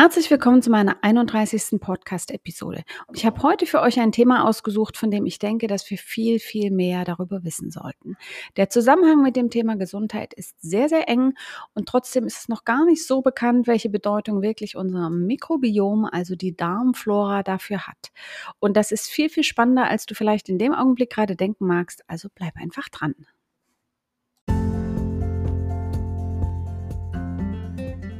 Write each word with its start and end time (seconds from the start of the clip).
Herzlich 0.00 0.30
willkommen 0.30 0.62
zu 0.62 0.70
meiner 0.70 1.02
31. 1.02 1.80
Podcast-Episode. 1.80 2.84
Ich 3.14 3.26
habe 3.26 3.42
heute 3.42 3.66
für 3.66 3.80
euch 3.80 3.98
ein 3.98 4.12
Thema 4.12 4.46
ausgesucht, 4.48 4.96
von 4.96 5.10
dem 5.10 5.26
ich 5.26 5.40
denke, 5.40 5.66
dass 5.66 5.90
wir 5.90 5.98
viel, 5.98 6.38
viel 6.38 6.70
mehr 6.70 7.04
darüber 7.04 7.42
wissen 7.42 7.72
sollten. 7.72 8.16
Der 8.56 8.70
Zusammenhang 8.70 9.24
mit 9.24 9.34
dem 9.34 9.50
Thema 9.50 9.74
Gesundheit 9.74 10.34
ist 10.34 10.54
sehr, 10.62 10.88
sehr 10.88 11.08
eng 11.08 11.34
und 11.74 11.88
trotzdem 11.88 12.26
ist 12.26 12.38
es 12.38 12.48
noch 12.48 12.64
gar 12.64 12.84
nicht 12.84 13.04
so 13.04 13.22
bekannt, 13.22 13.66
welche 13.66 13.90
Bedeutung 13.90 14.40
wirklich 14.40 14.76
unser 14.76 15.10
Mikrobiom, 15.10 16.04
also 16.04 16.36
die 16.36 16.56
Darmflora, 16.56 17.42
dafür 17.42 17.88
hat. 17.88 18.12
Und 18.60 18.76
das 18.76 18.92
ist 18.92 19.08
viel, 19.08 19.28
viel 19.28 19.42
spannender, 19.42 19.88
als 19.88 20.06
du 20.06 20.14
vielleicht 20.14 20.48
in 20.48 20.58
dem 20.58 20.74
Augenblick 20.74 21.10
gerade 21.10 21.34
denken 21.34 21.66
magst. 21.66 22.04
Also 22.06 22.28
bleib 22.32 22.56
einfach 22.56 22.88
dran. 22.88 23.16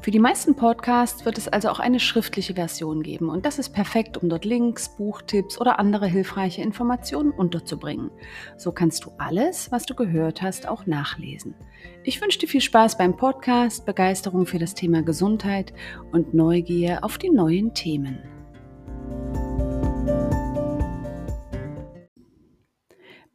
Für 0.00 0.12
die 0.12 0.20
meisten 0.20 0.54
Podcasts 0.54 1.24
wird 1.24 1.38
es 1.38 1.48
also 1.48 1.68
auch 1.68 1.80
eine 1.80 1.98
schriftliche 1.98 2.54
Version 2.54 3.02
geben 3.02 3.28
und 3.28 3.44
das 3.44 3.58
ist 3.58 3.70
perfekt, 3.70 4.16
um 4.16 4.28
dort 4.28 4.44
Links, 4.44 4.96
Buchtipps 4.96 5.60
oder 5.60 5.80
andere 5.80 6.06
hilfreiche 6.06 6.62
Informationen 6.62 7.32
unterzubringen. 7.32 8.10
So 8.56 8.70
kannst 8.70 9.04
du 9.04 9.10
alles, 9.18 9.72
was 9.72 9.86
du 9.86 9.94
gehört 9.94 10.40
hast, 10.40 10.68
auch 10.68 10.86
nachlesen. 10.86 11.54
Ich 12.04 12.22
wünsche 12.22 12.38
dir 12.38 12.48
viel 12.48 12.60
Spaß 12.60 12.96
beim 12.96 13.16
Podcast, 13.16 13.86
Begeisterung 13.86 14.46
für 14.46 14.60
das 14.60 14.74
Thema 14.74 15.02
Gesundheit 15.02 15.72
und 16.12 16.32
Neugier 16.32 17.02
auf 17.02 17.18
die 17.18 17.30
neuen 17.30 17.74
Themen. 17.74 18.20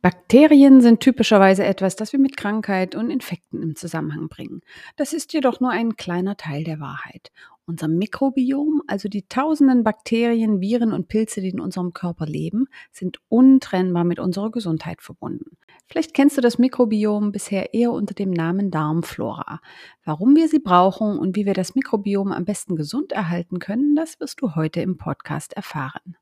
Bakterien 0.03 0.81
sind 0.81 0.99
typischerweise 0.99 1.63
etwas, 1.63 1.95
das 1.95 2.11
wir 2.11 2.19
mit 2.19 2.35
Krankheit 2.35 2.93
und 2.93 3.09
Infekten 3.09 3.63
im 3.63 3.77
Zusammenhang 3.77 4.27
bringen. 4.27 4.59
Das 4.97 5.13
ist 5.13 5.31
jedoch 5.31 5.61
nur 5.61 5.71
ein 5.71 5.95
kleiner 5.95 6.35
Teil 6.35 6.65
der 6.65 6.81
Wahrheit. 6.81 7.31
Unser 7.65 7.87
Mikrobiom, 7.87 8.81
also 8.85 9.07
die 9.07 9.25
tausenden 9.29 9.85
Bakterien, 9.85 10.59
Viren 10.59 10.91
und 10.91 11.07
Pilze, 11.07 11.39
die 11.39 11.51
in 11.51 11.61
unserem 11.61 11.93
Körper 11.93 12.25
leben, 12.25 12.67
sind 12.91 13.19
untrennbar 13.29 14.03
mit 14.03 14.19
unserer 14.19 14.51
Gesundheit 14.51 15.01
verbunden. 15.01 15.55
Vielleicht 15.87 16.13
kennst 16.13 16.35
du 16.35 16.41
das 16.41 16.57
Mikrobiom 16.57 17.31
bisher 17.31 17.73
eher 17.73 17.93
unter 17.93 18.13
dem 18.13 18.31
Namen 18.31 18.71
Darmflora. 18.71 19.61
Warum 20.03 20.35
wir 20.35 20.49
sie 20.49 20.59
brauchen 20.59 21.17
und 21.17 21.37
wie 21.37 21.45
wir 21.45 21.53
das 21.53 21.75
Mikrobiom 21.75 22.33
am 22.33 22.43
besten 22.43 22.75
gesund 22.75 23.13
erhalten 23.13 23.59
können, 23.59 23.95
das 23.95 24.19
wirst 24.19 24.41
du 24.41 24.53
heute 24.55 24.81
im 24.81 24.97
Podcast 24.97 25.53
erfahren. 25.53 26.17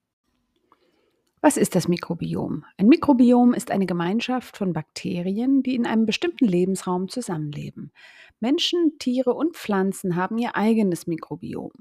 Was 1.43 1.57
ist 1.57 1.73
das 1.73 1.87
Mikrobiom? 1.87 2.65
Ein 2.77 2.87
Mikrobiom 2.87 3.55
ist 3.55 3.71
eine 3.71 3.87
Gemeinschaft 3.87 4.57
von 4.57 4.73
Bakterien, 4.73 5.63
die 5.63 5.73
in 5.73 5.87
einem 5.87 6.05
bestimmten 6.05 6.45
Lebensraum 6.45 7.09
zusammenleben. 7.09 7.91
Menschen, 8.39 8.99
Tiere 8.99 9.33
und 9.33 9.57
Pflanzen 9.57 10.15
haben 10.15 10.37
ihr 10.37 10.55
eigenes 10.55 11.07
Mikrobiom. 11.07 11.71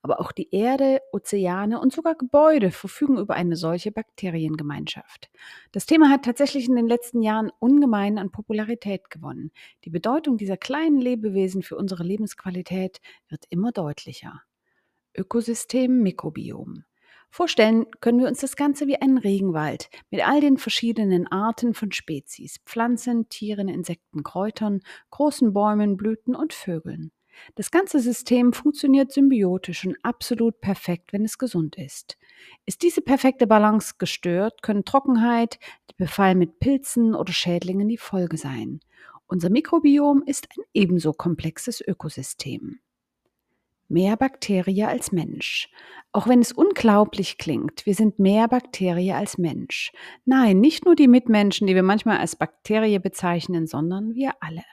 Aber 0.00 0.20
auch 0.20 0.32
die 0.32 0.48
Erde, 0.54 1.02
Ozeane 1.12 1.80
und 1.80 1.92
sogar 1.92 2.14
Gebäude 2.14 2.70
verfügen 2.70 3.18
über 3.18 3.34
eine 3.34 3.56
solche 3.56 3.92
Bakteriengemeinschaft. 3.92 5.30
Das 5.72 5.84
Thema 5.84 6.08
hat 6.08 6.24
tatsächlich 6.24 6.66
in 6.66 6.76
den 6.76 6.88
letzten 6.88 7.20
Jahren 7.20 7.52
ungemein 7.58 8.16
an 8.16 8.30
Popularität 8.30 9.10
gewonnen. 9.10 9.50
Die 9.84 9.90
Bedeutung 9.90 10.38
dieser 10.38 10.56
kleinen 10.56 10.98
Lebewesen 10.98 11.62
für 11.62 11.76
unsere 11.76 12.04
Lebensqualität 12.04 13.02
wird 13.28 13.44
immer 13.50 13.70
deutlicher. 13.70 14.40
Ökosystem 15.14 16.02
Mikrobiom. 16.02 16.84
Vorstellen 17.30 17.86
können 18.00 18.18
wir 18.18 18.26
uns 18.26 18.40
das 18.40 18.56
Ganze 18.56 18.88
wie 18.88 19.00
einen 19.00 19.18
Regenwald 19.18 19.88
mit 20.10 20.26
all 20.26 20.40
den 20.40 20.58
verschiedenen 20.58 21.28
Arten 21.28 21.74
von 21.74 21.92
Spezies, 21.92 22.58
Pflanzen, 22.66 23.28
Tieren, 23.28 23.68
Insekten, 23.68 24.24
Kräutern, 24.24 24.80
großen 25.10 25.52
Bäumen, 25.52 25.96
Blüten 25.96 26.34
und 26.34 26.52
Vögeln. 26.52 27.12
Das 27.54 27.70
ganze 27.70 28.00
System 28.00 28.52
funktioniert 28.52 29.12
symbiotisch 29.12 29.86
und 29.86 29.96
absolut 30.02 30.60
perfekt, 30.60 31.12
wenn 31.12 31.24
es 31.24 31.38
gesund 31.38 31.76
ist. 31.76 32.18
Ist 32.66 32.82
diese 32.82 33.00
perfekte 33.00 33.46
Balance 33.46 33.94
gestört, 33.98 34.62
können 34.62 34.84
Trockenheit, 34.84 35.58
Befall 35.96 36.34
mit 36.34 36.58
Pilzen 36.58 37.14
oder 37.14 37.32
Schädlingen 37.32 37.88
die 37.88 37.98
Folge 37.98 38.38
sein. 38.38 38.80
Unser 39.26 39.50
Mikrobiom 39.50 40.22
ist 40.26 40.48
ein 40.56 40.64
ebenso 40.74 41.12
komplexes 41.12 41.80
Ökosystem 41.80 42.80
mehr 43.90 44.16
Bakterie 44.16 44.84
als 44.84 45.12
Mensch. 45.12 45.68
Auch 46.12 46.26
wenn 46.26 46.40
es 46.40 46.52
unglaublich 46.52 47.38
klingt, 47.38 47.86
wir 47.86 47.94
sind 47.94 48.18
mehr 48.18 48.48
Bakterie 48.48 49.12
als 49.12 49.38
Mensch. 49.38 49.92
Nein, 50.24 50.60
nicht 50.60 50.84
nur 50.84 50.96
die 50.96 51.08
Mitmenschen, 51.08 51.66
die 51.66 51.74
wir 51.74 51.82
manchmal 51.82 52.18
als 52.18 52.36
Bakterie 52.36 52.98
bezeichnen, 52.98 53.66
sondern 53.66 54.14
wir 54.14 54.32
alle. 54.40 54.64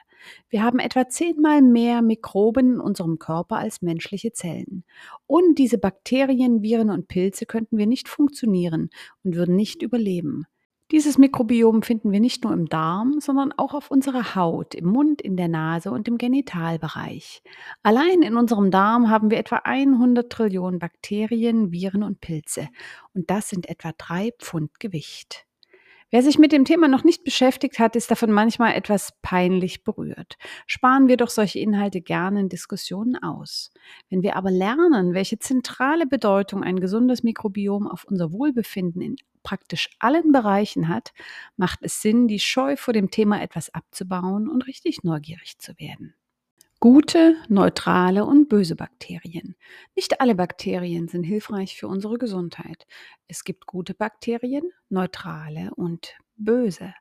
Wir 0.50 0.62
haben 0.62 0.78
etwa 0.78 1.08
zehnmal 1.08 1.62
mehr 1.62 2.02
Mikroben 2.02 2.74
in 2.74 2.80
unserem 2.80 3.18
Körper 3.18 3.56
als 3.56 3.82
menschliche 3.82 4.32
Zellen. 4.32 4.84
Ohne 5.26 5.54
diese 5.54 5.78
Bakterien, 5.78 6.62
Viren 6.62 6.90
und 6.90 7.08
Pilze 7.08 7.46
könnten 7.46 7.78
wir 7.78 7.86
nicht 7.86 8.08
funktionieren 8.08 8.90
und 9.22 9.36
würden 9.36 9.56
nicht 9.56 9.82
überleben. 9.82 10.46
Dieses 10.90 11.18
Mikrobiom 11.18 11.82
finden 11.82 12.12
wir 12.12 12.20
nicht 12.20 12.44
nur 12.44 12.54
im 12.54 12.64
Darm, 12.64 13.20
sondern 13.20 13.52
auch 13.52 13.74
auf 13.74 13.90
unserer 13.90 14.34
Haut, 14.34 14.74
im 14.74 14.86
Mund, 14.86 15.20
in 15.20 15.36
der 15.36 15.48
Nase 15.48 15.90
und 15.90 16.08
im 16.08 16.16
Genitalbereich. 16.16 17.42
Allein 17.82 18.22
in 18.22 18.36
unserem 18.36 18.70
Darm 18.70 19.10
haben 19.10 19.30
wir 19.30 19.36
etwa 19.36 19.56
100 19.56 20.32
Trillionen 20.32 20.78
Bakterien, 20.78 21.72
Viren 21.72 22.02
und 22.02 22.22
Pilze. 22.22 22.68
Und 23.12 23.28
das 23.28 23.50
sind 23.50 23.68
etwa 23.68 23.92
drei 23.98 24.32
Pfund 24.38 24.80
Gewicht. 24.80 25.44
Wer 26.10 26.22
sich 26.22 26.38
mit 26.38 26.52
dem 26.52 26.64
Thema 26.64 26.88
noch 26.88 27.04
nicht 27.04 27.22
beschäftigt 27.22 27.78
hat, 27.78 27.94
ist 27.94 28.10
davon 28.10 28.32
manchmal 28.32 28.74
etwas 28.74 29.12
peinlich 29.20 29.84
berührt. 29.84 30.36
Sparen 30.66 31.06
wir 31.06 31.18
doch 31.18 31.28
solche 31.28 31.58
Inhalte 31.58 32.00
gerne 32.00 32.40
in 32.40 32.48
Diskussionen 32.48 33.22
aus. 33.22 33.70
Wenn 34.08 34.22
wir 34.22 34.36
aber 34.36 34.50
lernen, 34.50 35.12
welche 35.12 35.38
zentrale 35.38 36.06
Bedeutung 36.06 36.64
ein 36.64 36.80
gesundes 36.80 37.22
Mikrobiom 37.22 37.86
auf 37.86 38.04
unser 38.04 38.32
Wohlbefinden 38.32 39.02
in 39.02 39.16
praktisch 39.42 39.90
allen 39.98 40.32
Bereichen 40.32 40.88
hat, 40.88 41.12
macht 41.56 41.80
es 41.82 42.02
Sinn, 42.02 42.28
die 42.28 42.40
Scheu 42.40 42.76
vor 42.76 42.94
dem 42.94 43.10
Thema 43.10 43.42
etwas 43.42 43.72
abzubauen 43.74 44.48
und 44.48 44.66
richtig 44.66 45.02
neugierig 45.04 45.58
zu 45.58 45.78
werden. 45.78 46.14
Gute, 46.80 47.34
neutrale 47.48 48.24
und 48.24 48.48
böse 48.48 48.76
Bakterien. 48.76 49.56
Nicht 49.96 50.20
alle 50.20 50.36
Bakterien 50.36 51.08
sind 51.08 51.24
hilfreich 51.24 51.76
für 51.76 51.88
unsere 51.88 52.18
Gesundheit. 52.18 52.86
Es 53.26 53.42
gibt 53.42 53.66
gute 53.66 53.94
Bakterien, 53.94 54.62
neutrale 54.88 55.74
und 55.74 56.16
böse. 56.36 56.94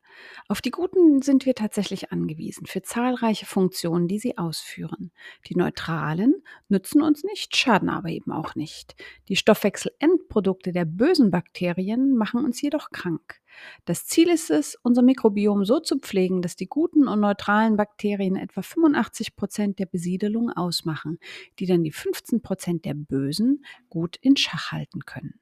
Auf 0.47 0.61
die 0.61 0.71
guten 0.71 1.21
sind 1.21 1.45
wir 1.45 1.53
tatsächlich 1.53 2.11
angewiesen 2.11 2.65
für 2.65 2.81
zahlreiche 2.81 3.45
Funktionen, 3.45 4.07
die 4.07 4.17
sie 4.17 4.39
ausführen. 4.39 5.11
Die 5.47 5.55
neutralen 5.55 6.33
nützen 6.69 7.03
uns 7.03 7.23
nicht, 7.23 7.55
schaden 7.55 7.89
aber 7.89 8.09
eben 8.09 8.31
auch 8.31 8.55
nicht. 8.55 8.95
Die 9.27 9.35
Stoffwechselendprodukte 9.35 10.71
der 10.71 10.85
bösen 10.85 11.29
Bakterien 11.29 12.17
machen 12.17 12.43
uns 12.43 12.59
jedoch 12.63 12.89
krank. 12.89 13.41
Das 13.85 14.05
Ziel 14.05 14.29
ist 14.29 14.49
es, 14.49 14.77
unser 14.83 15.01
Mikrobiom 15.01 15.65
so 15.65 15.79
zu 15.79 15.99
pflegen, 15.99 16.41
dass 16.41 16.55
die 16.55 16.67
guten 16.67 17.07
und 17.07 17.19
neutralen 17.19 17.77
Bakterien 17.77 18.35
etwa 18.35 18.61
85 18.61 19.35
Prozent 19.35 19.79
der 19.79 19.85
Besiedelung 19.85 20.49
ausmachen, 20.51 21.19
die 21.59 21.65
dann 21.65 21.83
die 21.83 21.91
15 21.91 22.41
Prozent 22.41 22.85
der 22.85 22.93
bösen 22.93 23.65
gut 23.89 24.17
in 24.21 24.37
Schach 24.37 24.71
halten 24.71 25.05
können. 25.05 25.39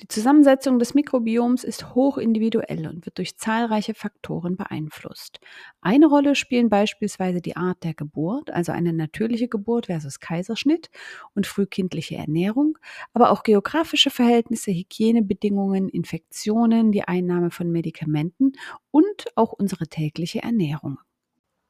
Die 0.00 0.08
Zusammensetzung 0.08 0.78
des 0.78 0.94
Mikrobioms 0.94 1.62
ist 1.62 1.94
hochindividuell 1.94 2.86
und 2.86 3.04
wird 3.04 3.18
durch 3.18 3.36
zahlreiche 3.36 3.92
Faktoren 3.92 4.56
beeinflusst. 4.56 5.40
Eine 5.82 6.06
Rolle 6.06 6.34
spielen 6.34 6.70
beispielsweise 6.70 7.42
die 7.42 7.56
Art 7.56 7.84
der 7.84 7.92
Geburt, 7.92 8.50
also 8.50 8.72
eine 8.72 8.94
natürliche 8.94 9.48
Geburt 9.48 9.86
versus 9.86 10.18
Kaiserschnitt 10.18 10.88
und 11.34 11.46
frühkindliche 11.46 12.16
Ernährung, 12.16 12.78
aber 13.12 13.30
auch 13.30 13.42
geografische 13.42 14.08
Verhältnisse, 14.08 14.70
Hygienebedingungen, 14.70 15.90
Infektionen, 15.90 16.92
die 16.92 17.02
Einnahme 17.02 17.50
von 17.50 17.70
Medikamenten 17.70 18.52
und 18.90 19.26
auch 19.34 19.52
unsere 19.52 19.86
tägliche 19.86 20.42
Ernährung. 20.42 20.98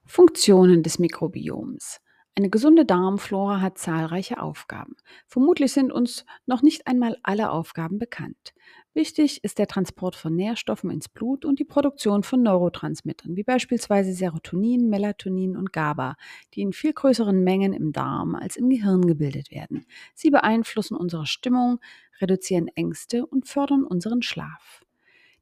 Funktionen 0.07 0.85
des 0.85 1.01
Mikrobioms. 1.01 2.01
Eine 2.41 2.49
gesunde 2.49 2.87
Darmflora 2.87 3.61
hat 3.61 3.77
zahlreiche 3.77 4.41
Aufgaben. 4.41 4.97
Vermutlich 5.27 5.73
sind 5.73 5.93
uns 5.93 6.25
noch 6.47 6.63
nicht 6.63 6.87
einmal 6.87 7.19
alle 7.23 7.51
Aufgaben 7.51 7.99
bekannt. 7.99 8.55
Wichtig 8.95 9.45
ist 9.45 9.59
der 9.59 9.67
Transport 9.67 10.17
von 10.17 10.35
Nährstoffen 10.37 10.89
ins 10.91 11.11
Blut 11.11 11.45
und 11.45 11.59
die 11.59 11.67
Produktion 11.67 12.23
von 12.23 12.43
Neurotransmittern, 12.43 13.37
wie 13.37 13.43
beispielsweise 13.43 14.15
Serotonin, 14.15 14.89
Melatonin 14.89 15.55
und 15.55 15.75
GABA, 15.75 16.17
die 16.55 16.63
in 16.63 16.73
viel 16.73 16.95
größeren 16.95 17.45
Mengen 17.45 17.75
im 17.75 17.93
Darm 17.93 18.35
als 18.35 18.57
im 18.57 18.71
Gehirn 18.71 19.07
gebildet 19.07 19.51
werden. 19.51 19.85
Sie 20.15 20.31
beeinflussen 20.31 20.97
unsere 20.97 21.27
Stimmung, 21.27 21.79
reduzieren 22.23 22.69
Ängste 22.69 23.27
und 23.27 23.49
fördern 23.49 23.85
unseren 23.85 24.23
Schlaf. 24.23 24.83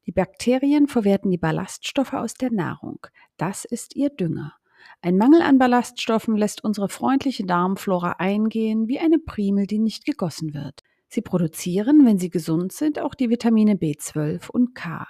Die 0.06 0.12
Bakterien 0.12 0.88
verwerten 0.88 1.30
die 1.30 1.38
Ballaststoffe 1.38 2.14
aus 2.14 2.34
der 2.34 2.50
Nahrung. 2.50 3.06
Das 3.36 3.64
ist 3.64 3.94
ihr 3.94 4.10
Dünger. 4.10 4.54
Ein 5.00 5.16
Mangel 5.16 5.42
an 5.42 5.58
Ballaststoffen 5.58 6.36
lässt 6.36 6.64
unsere 6.64 6.88
freundliche 6.88 7.44
Darmflora 7.44 8.16
eingehen 8.18 8.88
wie 8.88 8.98
eine 8.98 9.18
Primel, 9.18 9.66
die 9.66 9.78
nicht 9.78 10.04
gegossen 10.04 10.54
wird. 10.54 10.82
Sie 11.08 11.22
produzieren, 11.22 12.04
wenn 12.04 12.18
sie 12.18 12.30
gesund 12.30 12.72
sind, 12.72 12.98
auch 12.98 13.14
die 13.14 13.30
Vitamine 13.30 13.74
B12 13.74 14.50
und 14.50 14.74
K. 14.74 15.06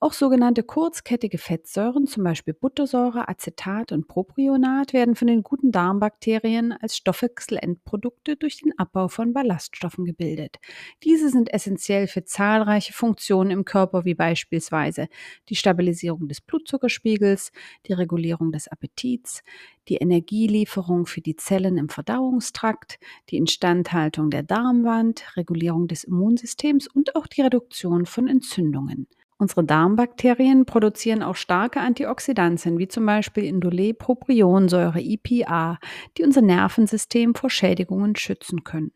Auch 0.00 0.12
sogenannte 0.12 0.62
kurzkettige 0.62 1.38
Fettsäuren, 1.38 2.06
zum 2.06 2.24
Beispiel 2.24 2.52
Buttersäure, 2.52 3.26
Acetat 3.28 3.90
und 3.90 4.06
Propionat, 4.06 4.92
werden 4.92 5.14
von 5.14 5.28
den 5.28 5.42
guten 5.42 5.72
Darmbakterien 5.72 6.72
als 6.72 6.96
Stoffwechselendprodukte 6.98 8.36
durch 8.36 8.58
den 8.58 8.78
Abbau 8.78 9.08
von 9.08 9.32
Ballaststoffen 9.32 10.04
gebildet. 10.04 10.56
Diese 11.04 11.30
sind 11.30 11.50
essentiell 11.54 12.06
für 12.06 12.22
zahlreiche 12.24 12.92
Funktionen 12.92 13.50
im 13.50 13.64
Körper, 13.64 14.04
wie 14.04 14.14
beispielsweise 14.14 15.08
die 15.48 15.56
Stabilisierung 15.56 16.28
des 16.28 16.42
Blutzuckerspiegels, 16.42 17.50
die 17.86 17.94
Regulierung 17.94 18.52
des 18.52 18.68
Appetits, 18.68 19.42
die 19.88 19.96
Energielieferung 19.96 21.06
für 21.06 21.22
die 21.22 21.36
Zellen 21.36 21.78
im 21.78 21.88
Verdauungstrakt, 21.88 22.98
die 23.30 23.38
Instandhaltung 23.38 24.28
der 24.28 24.42
Darmwand, 24.42 25.36
Regulierung 25.36 25.88
des 25.88 26.04
Immunsystems 26.04 26.88
und 26.88 27.16
auch 27.16 27.26
die 27.26 27.40
Reduktion 27.40 28.04
von 28.04 28.28
Entzündungen. 28.28 29.06
Unsere 29.36 29.64
Darmbakterien 29.64 30.64
produzieren 30.64 31.22
auch 31.22 31.34
starke 31.34 31.80
Antioxidantien, 31.80 32.78
wie 32.78 32.88
zum 32.88 33.04
Beispiel 33.04 33.44
Indole-Propionsäure 33.44 35.00
IPA, 35.00 35.78
die 36.16 36.22
unser 36.22 36.40
Nervensystem 36.40 37.34
vor 37.34 37.50
Schädigungen 37.50 38.14
schützen 38.14 38.62
können. 38.62 38.92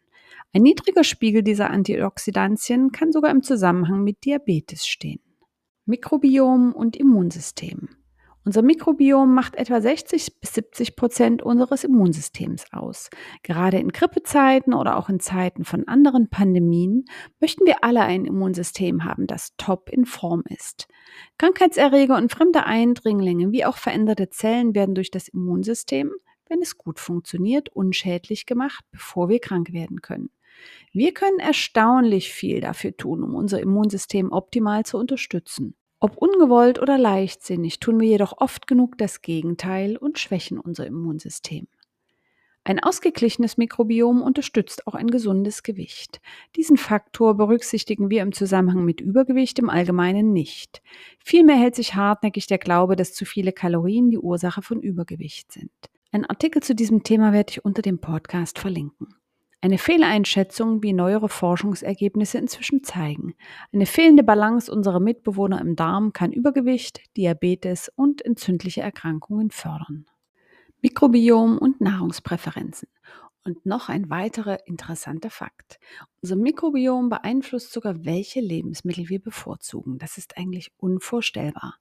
Ein 0.53 0.63
niedriger 0.63 1.05
Spiegel 1.05 1.43
dieser 1.43 1.71
Antioxidantien 1.71 2.93
kann 2.93 3.13
sogar 3.13 3.31
im 3.31 3.43
Zusammenhang 3.43 4.05
mit 4.05 4.25
Diabetes 4.25 4.87
stehen. 4.87 5.21
Mikrobiom 5.87 6.73
und 6.73 6.97
Immunsystem. 6.97 7.89
Unser 8.49 8.63
Mikrobiom 8.63 9.35
macht 9.35 9.57
etwa 9.57 9.79
60 9.79 10.41
bis 10.41 10.55
70 10.55 10.97
Prozent 10.97 11.43
unseres 11.43 11.85
Immunsystems 11.85 12.65
aus. 12.73 13.11
Gerade 13.43 13.77
in 13.77 13.91
Grippezeiten 13.91 14.73
oder 14.73 14.97
auch 14.97 15.11
in 15.11 15.21
Zeiten 15.21 15.67
von 15.67 15.87
anderen 15.87 16.31
Pandemien 16.31 17.05
möchten 17.41 17.67
wir 17.67 17.85
alle 17.85 18.01
ein 18.01 18.25
Immunsystem 18.25 19.05
haben, 19.05 19.27
das 19.27 19.55
top 19.59 19.91
in 19.91 20.07
Form 20.07 20.45
ist. 20.49 20.89
Krankheitserreger 21.37 22.17
und 22.17 22.33
fremde 22.33 22.65
Eindringlinge 22.65 23.53
wie 23.53 23.67
auch 23.67 23.77
veränderte 23.77 24.31
Zellen 24.31 24.75
werden 24.75 24.95
durch 24.95 25.11
das 25.11 25.29
Immunsystem, 25.29 26.11
wenn 26.49 26.63
es 26.63 26.79
gut 26.79 27.01
funktioniert, 27.01 27.69
unschädlich 27.69 28.47
gemacht, 28.47 28.83
bevor 28.93 29.29
wir 29.29 29.41
krank 29.41 29.75
werden 29.75 30.01
können. 30.01 30.31
Wir 30.91 31.13
können 31.13 31.39
erstaunlich 31.39 32.33
viel 32.33 32.63
dafür 32.63 32.97
tun, 32.97 33.23
um 33.23 33.35
unser 33.35 33.61
Immunsystem 33.61 34.33
optimal 34.33 34.87
zu 34.87 34.97
unterstützen. 34.97 35.75
Ob 36.01 36.17
ungewollt 36.17 36.81
oder 36.81 36.97
leichtsinnig, 36.97 37.81
tun 37.81 37.99
wir 37.99 38.09
jedoch 38.09 38.35
oft 38.39 38.67
genug 38.67 38.97
das 38.99 39.21
Gegenteil 39.21 39.97
und 39.97 40.19
schwächen 40.19 40.59
unser 40.61 40.87
Immunsystem. 40.87 41.67
Ein 42.63 42.81
ausgeglichenes 42.81 43.57
Mikrobiom 43.57 44.21
unterstützt 44.21 44.87
auch 44.87 44.95
ein 44.95 45.07
gesundes 45.07 45.63
Gewicht. 45.63 46.21
Diesen 46.55 46.77
Faktor 46.77 47.35
berücksichtigen 47.35 48.11
wir 48.11 48.21
im 48.23 48.33
Zusammenhang 48.33 48.85
mit 48.85 49.01
Übergewicht 49.01 49.59
im 49.59 49.71
Allgemeinen 49.71 50.35
nicht. 50.35 50.83
Vielmehr 51.25 51.57
hält 51.57 51.75
sich 51.75 51.95
hartnäckig 51.95 52.47
der 52.47 52.59
Glaube, 52.59 52.95
dass 52.95 53.15
zu 53.15 53.25
viele 53.25 53.53
Kalorien 53.53 54.11
die 54.11 54.19
Ursache 54.19 54.61
von 54.61 54.81
Übergewicht 54.81 55.51
sind. 55.51 55.73
Ein 56.13 56.27
Artikel 56.27 56.63
zu 56.63 56.75
diesem 56.75 57.03
Thema 57.03 57.33
werde 57.33 57.53
ich 57.53 57.65
unter 57.65 57.83
dem 57.83 58.01
Podcast 58.01 58.59
verlinken. 58.59 59.18
Eine 59.61 59.79
Fehleinschätzung, 59.79 60.85
wie 60.85 60.93
neuere 60.93 61.29
Forschungsergebnisse 61.29 62.39
inzwischen 62.39 62.85
zeigen. 62.85 63.35
Eine 63.73 63.87
fehlende 63.87 64.23
Balance 64.23 64.71
unserer 64.71 65.01
Mitbewohner 65.01 65.61
im 65.61 65.75
Darm 65.75 66.13
kann 66.13 66.33
Übergewicht, 66.33 67.01
Diabetes 67.17 67.91
und 67.97 68.25
entzündliche 68.25 68.83
Erkrankungen 68.83 69.51
fördern. 69.51 70.07
Mikrobiom 70.81 71.59
und 71.59 71.81
Nahrungspräferenzen. 71.81 72.89
Und 73.43 73.67
noch 73.67 73.89
ein 73.89 74.11
weiterer 74.11 74.65
interessanter 74.69 75.31
Fakt. 75.31 75.81
Unser 76.23 76.37
Mikrobiom 76.37 77.09
beeinflusst 77.09 77.73
sogar, 77.73 78.05
welche 78.05 78.41
Lebensmittel 78.41 79.09
wir 79.09 79.21
bevorzugen. 79.21 79.99
Das 79.99 80.19
ist 80.19 80.37
eigentlich 80.37 80.71
unvorstellbar. 80.77 81.79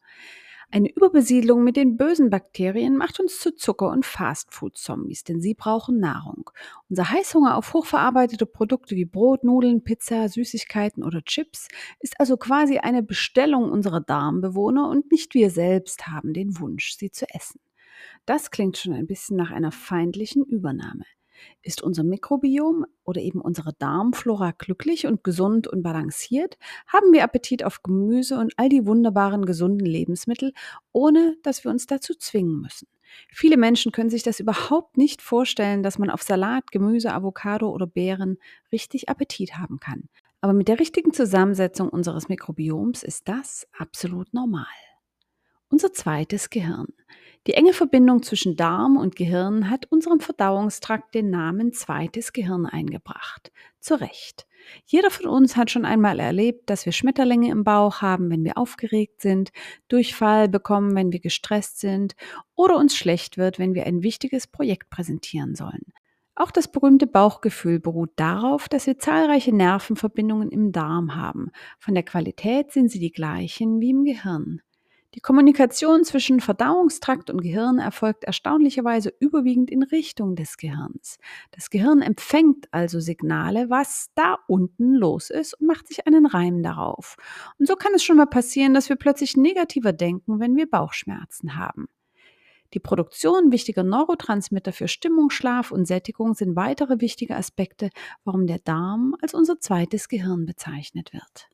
Eine 0.69 0.91
Überbesiedlung 0.93 1.63
mit 1.63 1.77
den 1.77 1.95
bösen 1.95 2.29
Bakterien 2.29 2.97
macht 2.97 3.21
uns 3.21 3.39
zu 3.39 3.55
Zucker- 3.55 3.89
und 3.89 4.05
Fastfood-Zombies, 4.05 5.23
denn 5.23 5.39
sie 5.39 5.53
brauchen 5.53 5.99
Nahrung. 5.99 6.49
Unser 6.89 7.09
Heißhunger 7.09 7.55
auf 7.55 7.73
hochverarbeitete 7.73 8.45
Produkte 8.45 8.97
wie 8.97 9.05
Brot, 9.05 9.45
Nudeln, 9.45 9.85
Pizza, 9.85 10.27
Süßigkeiten 10.27 11.05
oder 11.05 11.21
Chips 11.23 11.69
ist 12.01 12.19
also 12.19 12.35
quasi 12.35 12.79
eine 12.79 13.01
Bestellung 13.01 13.71
unserer 13.71 14.01
Darmbewohner 14.01 14.89
und 14.89 15.09
nicht 15.09 15.33
wir 15.33 15.51
selbst 15.51 16.07
haben 16.07 16.33
den 16.33 16.59
Wunsch, 16.59 16.97
sie 16.97 17.11
zu 17.11 17.25
essen. 17.33 17.61
Das 18.25 18.51
klingt 18.51 18.77
schon 18.77 18.93
ein 18.93 19.07
bisschen 19.07 19.37
nach 19.37 19.51
einer 19.51 19.71
feindlichen 19.71 20.43
Übernahme. 20.43 21.05
Ist 21.61 21.81
unser 21.81 22.03
Mikrobiom 22.03 22.85
oder 23.03 23.21
eben 23.21 23.41
unsere 23.41 23.73
Darmflora 23.73 24.51
glücklich 24.51 25.07
und 25.07 25.23
gesund 25.23 25.67
und 25.67 25.83
balanciert, 25.83 26.57
haben 26.87 27.13
wir 27.13 27.23
Appetit 27.23 27.63
auf 27.63 27.83
Gemüse 27.83 28.37
und 28.37 28.53
all 28.57 28.69
die 28.69 28.85
wunderbaren 28.85 29.45
gesunden 29.45 29.85
Lebensmittel, 29.85 30.53
ohne 30.91 31.35
dass 31.43 31.63
wir 31.63 31.71
uns 31.71 31.85
dazu 31.87 32.13
zwingen 32.15 32.61
müssen. 32.61 32.87
Viele 33.29 33.57
Menschen 33.57 33.91
können 33.91 34.09
sich 34.09 34.23
das 34.23 34.39
überhaupt 34.39 34.97
nicht 34.97 35.21
vorstellen, 35.21 35.83
dass 35.83 35.97
man 35.97 36.09
auf 36.09 36.21
Salat, 36.21 36.71
Gemüse, 36.71 37.13
Avocado 37.13 37.69
oder 37.69 37.87
Beeren 37.87 38.37
richtig 38.71 39.09
Appetit 39.09 39.57
haben 39.57 39.79
kann. 39.79 40.09
Aber 40.41 40.53
mit 40.53 40.67
der 40.67 40.79
richtigen 40.79 41.13
Zusammensetzung 41.13 41.89
unseres 41.89 42.29
Mikrobioms 42.29 43.03
ist 43.03 43.27
das 43.27 43.67
absolut 43.77 44.33
normal. 44.33 44.65
Unser 45.69 45.91
zweites 45.91 46.49
Gehirn. 46.49 46.87
Die 47.47 47.53
enge 47.53 47.71
Verbindung 47.71 48.23
zwischen 48.23 48.57
Darm 48.57 48.97
und 48.97 49.15
Gehirn 49.15 49.69
hat 49.69 49.89
unserem 49.89 50.19
Verdauungstrakt 50.19 51.15
den 51.15 51.29
Namen 51.29 51.71
zweites 51.71 52.33
Gehirn 52.33 52.65
eingebracht. 52.65 53.53
Zu 53.79 54.01
Recht. 54.01 54.45
Jeder 54.85 55.09
von 55.09 55.27
uns 55.27 55.55
hat 55.55 55.71
schon 55.71 55.85
einmal 55.85 56.19
erlebt, 56.19 56.69
dass 56.69 56.85
wir 56.85 56.91
Schmetterlinge 56.91 57.49
im 57.49 57.63
Bauch 57.63 58.01
haben, 58.01 58.29
wenn 58.29 58.43
wir 58.43 58.57
aufgeregt 58.57 59.21
sind, 59.21 59.51
Durchfall 59.87 60.49
bekommen, 60.49 60.93
wenn 60.93 61.13
wir 61.13 61.21
gestresst 61.21 61.79
sind 61.79 62.15
oder 62.53 62.75
uns 62.75 62.97
schlecht 62.97 63.37
wird, 63.37 63.59
wenn 63.59 63.75
wir 63.75 63.85
ein 63.85 64.03
wichtiges 64.03 64.45
Projekt 64.47 64.89
präsentieren 64.89 65.55
sollen. 65.55 65.93
Auch 66.35 66.51
das 66.51 66.69
berühmte 66.69 67.07
Bauchgefühl 67.07 67.79
beruht 67.79 68.11
darauf, 68.17 68.67
dass 68.67 68.87
wir 68.87 68.99
zahlreiche 68.99 69.55
Nervenverbindungen 69.55 70.51
im 70.51 70.73
Darm 70.73 71.15
haben. 71.15 71.51
Von 71.79 71.93
der 71.93 72.03
Qualität 72.03 72.73
sind 72.73 72.91
sie 72.91 72.99
die 72.99 73.13
gleichen 73.13 73.79
wie 73.79 73.91
im 73.91 74.03
Gehirn. 74.03 74.61
Die 75.15 75.21
Kommunikation 75.21 76.03
zwischen 76.03 76.41
Verdauungstrakt 76.41 77.29
und 77.29 77.41
Gehirn 77.41 77.79
erfolgt 77.79 78.25
erstaunlicherweise 78.25 79.13
überwiegend 79.19 79.71
in 79.71 79.83
Richtung 79.83 80.35
des 80.35 80.57
Gehirns. 80.57 81.17
Das 81.51 81.69
Gehirn 81.69 82.01
empfängt 82.01 82.67
also 82.71 82.99
Signale, 82.99 83.69
was 83.69 84.09
da 84.15 84.37
unten 84.47 84.93
los 84.93 85.29
ist 85.29 85.53
und 85.55 85.67
macht 85.67 85.87
sich 85.87 86.05
einen 86.05 86.25
Reim 86.25 86.61
darauf. 86.61 87.15
Und 87.57 87.67
so 87.67 87.75
kann 87.75 87.93
es 87.95 88.03
schon 88.03 88.17
mal 88.17 88.27
passieren, 88.27 88.73
dass 88.73 88.89
wir 88.89 88.97
plötzlich 88.97 89.37
negativer 89.37 89.93
denken, 89.93 90.39
wenn 90.39 90.55
wir 90.57 90.69
Bauchschmerzen 90.69 91.55
haben. 91.55 91.87
Die 92.73 92.79
Produktion 92.79 93.51
wichtiger 93.53 93.83
Neurotransmitter 93.83 94.73
für 94.73 94.89
Stimmung, 94.89 95.29
Schlaf 95.29 95.71
und 95.71 95.85
Sättigung 95.85 96.33
sind 96.33 96.57
weitere 96.57 96.99
wichtige 96.99 97.37
Aspekte, 97.37 97.89
warum 98.25 98.45
der 98.45 98.59
Darm 98.59 99.15
als 99.21 99.33
unser 99.33 99.59
zweites 99.61 100.09
Gehirn 100.09 100.45
bezeichnet 100.45 101.13
wird. 101.13 101.49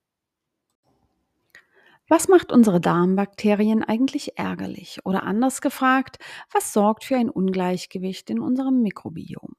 Was 2.16 2.28
macht 2.28 2.52
unsere 2.52 2.80
Darmbakterien 2.80 3.84
eigentlich 3.84 4.38
ärgerlich? 4.38 5.00
Oder 5.04 5.24
anders 5.24 5.62
gefragt, 5.62 6.20
was 6.52 6.72
sorgt 6.72 7.06
für 7.06 7.16
ein 7.16 7.28
Ungleichgewicht 7.28 8.30
in 8.30 8.40
unserem 8.40 8.84
Mikrobiom? 8.84 9.56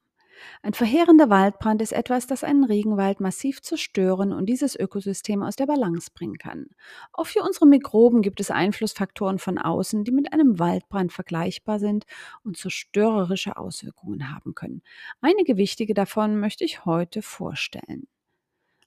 Ein 0.63 0.73
verheerender 0.73 1.29
Waldbrand 1.29 1.81
ist 1.81 1.91
etwas, 1.91 2.27
das 2.27 2.45
einen 2.45 2.63
Regenwald 2.63 3.19
massiv 3.19 3.61
zerstören 3.61 4.31
und 4.31 4.45
dieses 4.45 4.73
Ökosystem 4.79 5.43
aus 5.43 5.57
der 5.57 5.65
Balance 5.65 6.09
bringen 6.13 6.37
kann. 6.37 6.67
Auch 7.11 7.27
für 7.27 7.43
unsere 7.43 7.67
Mikroben 7.67 8.21
gibt 8.21 8.39
es 8.39 8.51
Einflussfaktoren 8.51 9.37
von 9.37 9.57
außen, 9.57 10.05
die 10.05 10.13
mit 10.13 10.31
einem 10.31 10.57
Waldbrand 10.57 11.11
vergleichbar 11.11 11.79
sind 11.79 12.05
und 12.45 12.55
zerstörerische 12.55 13.57
Auswirkungen 13.57 14.33
haben 14.33 14.55
können. 14.55 14.81
Einige 15.19 15.57
wichtige 15.57 15.93
davon 15.93 16.39
möchte 16.39 16.63
ich 16.63 16.85
heute 16.85 17.21
vorstellen. 17.21 18.07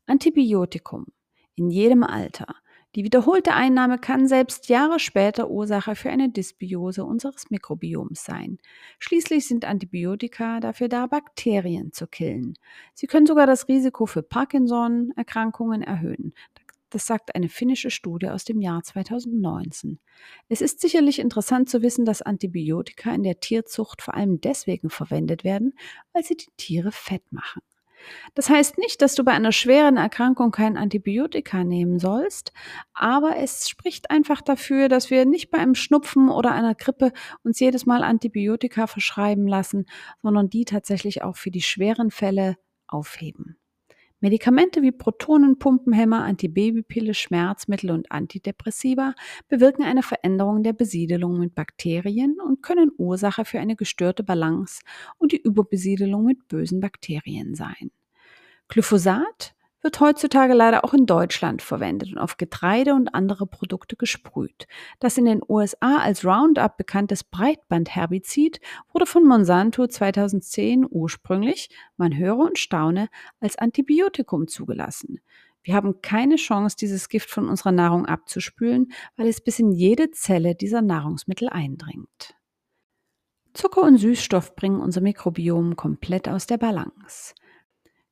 Antibiotikum 0.06 1.04
in 1.58 1.70
jedem 1.70 2.04
Alter 2.04 2.46
Die 2.95 3.04
wiederholte 3.04 3.52
Einnahme 3.52 3.99
kann 3.99 4.26
selbst 4.26 4.68
Jahre 4.68 4.99
später 4.99 5.50
Ursache 5.50 5.95
für 5.95 6.09
eine 6.09 6.30
Dysbiose 6.30 7.04
unseres 7.04 7.50
Mikrobioms 7.50 8.25
sein. 8.25 8.59
Schließlich 8.99 9.47
sind 9.47 9.66
Antibiotika 9.66 10.59
dafür 10.61 10.88
da, 10.88 11.07
Bakterien 11.07 11.92
zu 11.92 12.07
killen. 12.07 12.54
Sie 12.95 13.07
können 13.07 13.26
sogar 13.26 13.47
das 13.47 13.68
Risiko 13.68 14.07
für 14.07 14.23
Parkinson-Erkrankungen 14.23 15.83
erhöhen. 15.83 16.33
Das 16.90 17.07
sagt 17.07 17.35
eine 17.35 17.50
finnische 17.50 17.90
Studie 17.90 18.28
aus 18.28 18.45
dem 18.45 18.62
Jahr 18.62 18.83
2019. 18.83 19.99
Es 20.49 20.62
ist 20.62 20.80
sicherlich 20.80 21.18
interessant 21.18 21.68
zu 21.68 21.83
wissen, 21.83 22.07
dass 22.07 22.23
Antibiotika 22.23 23.14
in 23.14 23.23
der 23.23 23.40
Tierzucht 23.40 24.00
vor 24.00 24.14
allem 24.14 24.40
deswegen 24.40 24.88
verwendet 24.88 25.45
werden, 25.45 25.75
weil 26.14 26.25
sie 26.25 26.37
die 26.37 26.50
Tiere 26.57 26.90
fett 26.90 27.30
machen. 27.30 27.61
Das 28.34 28.50
heißt 28.50 28.78
nicht, 28.78 29.02
dass 29.02 29.14
du 29.14 29.24
bei 29.24 29.32
einer 29.32 29.52
schweren 29.52 29.96
Erkrankung 29.96 30.50
kein 30.50 30.76
Antibiotika 30.76 31.64
nehmen 31.64 31.98
sollst, 31.98 32.52
aber 32.94 33.36
es 33.36 33.68
spricht 33.68 34.10
einfach 34.10 34.42
dafür, 34.42 34.88
dass 34.88 35.10
wir 35.10 35.24
nicht 35.24 35.50
bei 35.50 35.58
einem 35.58 35.74
Schnupfen 35.74 36.28
oder 36.28 36.52
einer 36.52 36.74
Grippe 36.74 37.12
uns 37.42 37.60
jedes 37.60 37.86
Mal 37.86 38.02
Antibiotika 38.02 38.86
verschreiben 38.86 39.46
lassen, 39.46 39.86
sondern 40.22 40.48
die 40.48 40.64
tatsächlich 40.64 41.22
auch 41.22 41.36
für 41.36 41.50
die 41.50 41.62
schweren 41.62 42.10
Fälle 42.10 42.56
aufheben. 42.86 43.58
Medikamente 44.20 44.82
wie 44.82 44.90
Protonenpumpenhämmer, 44.90 46.25
Antibabypille, 46.25 47.14
Schmerzmittel 47.14 47.92
und 47.92 48.10
Antidepressiva 48.10 49.14
bewirken 49.48 49.84
eine 49.84 50.02
Veränderung 50.02 50.64
der 50.64 50.72
Besiedelung 50.72 51.38
mit 51.38 51.54
Bakterien 51.54 52.37
und 52.44 52.62
können 52.62 52.90
Ursache 52.96 53.44
für 53.44 53.60
eine 53.60 53.76
gestörte 53.76 54.25
Balance 54.25 54.80
und 55.18 55.32
die 55.32 55.40
Überbesiedelung 55.40 56.25
mit 56.25 56.48
bösen 56.48 56.80
Bakterien 56.80 57.54
sein. 57.54 57.92
Glyphosat 58.66 59.54
wird 59.80 60.00
heutzutage 60.00 60.54
leider 60.54 60.85
auch 60.85 60.94
in 60.94 61.06
Deutschland 61.06 61.62
verwendet 61.62 62.12
und 62.12 62.18
auf 62.18 62.37
Getreide 62.37 62.94
und 62.94 63.14
andere 63.14 63.47
Produkte 63.47 63.97
gesprüht. 63.97 64.66
Das 64.99 65.18
in 65.18 65.25
den 65.25 65.40
USA 65.49 65.99
als 65.99 66.25
Roundup 66.25 66.76
bekanntes 66.76 67.25
Breitbandherbizid 67.25 68.61
wurde 68.92 69.06
von 69.06 69.25
Monsanto 69.25 69.87
2010 69.87 70.87
ursprünglich, 70.88 71.70
man 71.97 72.16
höre 72.16 72.38
und 72.38 72.58
staune, 72.58 73.08
als 73.40 73.56
Antibiotikum 73.56 74.49
zugelassen. 74.49 75.20
Wir 75.62 75.75
haben 75.75 76.00
keine 76.00 76.37
Chance, 76.37 76.76
dieses 76.80 77.08
Gift 77.08 77.30
von 77.30 77.49
unserer 77.49 77.73
Nahrung 77.73 78.06
abzuspülen, 78.06 78.92
weil 79.16 79.28
es 79.28 79.40
bis 79.40 79.58
in 79.58 79.70
jede 79.70 80.11
Zelle 80.11 80.54
dieser 80.54 80.82
Nahrungsmittel 80.82 81.49
eindringt. 81.49 82.35
Zucker 83.52 83.82
und 83.82 83.99
Süßstoff 83.99 84.54
bringen 84.54 84.80
unser 84.80 85.00
Mikrobiom 85.00 85.76
komplett 85.76 86.28
aus 86.28 86.47
der 86.47 86.58
Balance. 86.58 87.35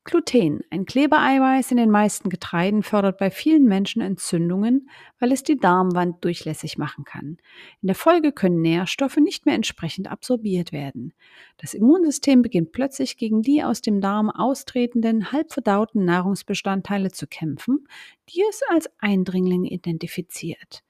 Gluten, 0.06 0.60
ein 0.70 0.86
Klebereiweiß 0.86 1.72
in 1.72 1.78
den 1.78 1.90
meisten 1.90 2.30
Getreiden, 2.30 2.84
fördert 2.84 3.18
bei 3.18 3.28
vielen 3.32 3.64
Menschen 3.64 4.00
Entzündungen, 4.00 4.88
weil 5.18 5.32
es 5.32 5.42
die 5.42 5.56
Darmwand 5.56 6.24
durchlässig 6.24 6.78
machen 6.78 7.02
kann. 7.02 7.38
In 7.82 7.88
der 7.88 7.96
Folge 7.96 8.30
können 8.30 8.62
Nährstoffe 8.62 9.16
nicht 9.16 9.46
mehr 9.46 9.56
entsprechend 9.56 10.08
absorbiert 10.08 10.70
werden. 10.70 11.12
Das 11.56 11.74
Immunsystem 11.74 12.40
beginnt 12.40 12.70
plötzlich 12.70 13.16
gegen 13.16 13.42
die 13.42 13.64
aus 13.64 13.80
dem 13.80 14.00
Darm 14.00 14.30
austretenden, 14.30 15.32
halbverdauten 15.32 16.04
Nahrungsbestandteile 16.04 17.10
zu 17.10 17.26
kämpfen, 17.26 17.88
die 18.28 18.44
es 18.48 18.60
als 18.70 18.88
Eindringlinge 19.00 19.70
identifiziert. 19.70 20.84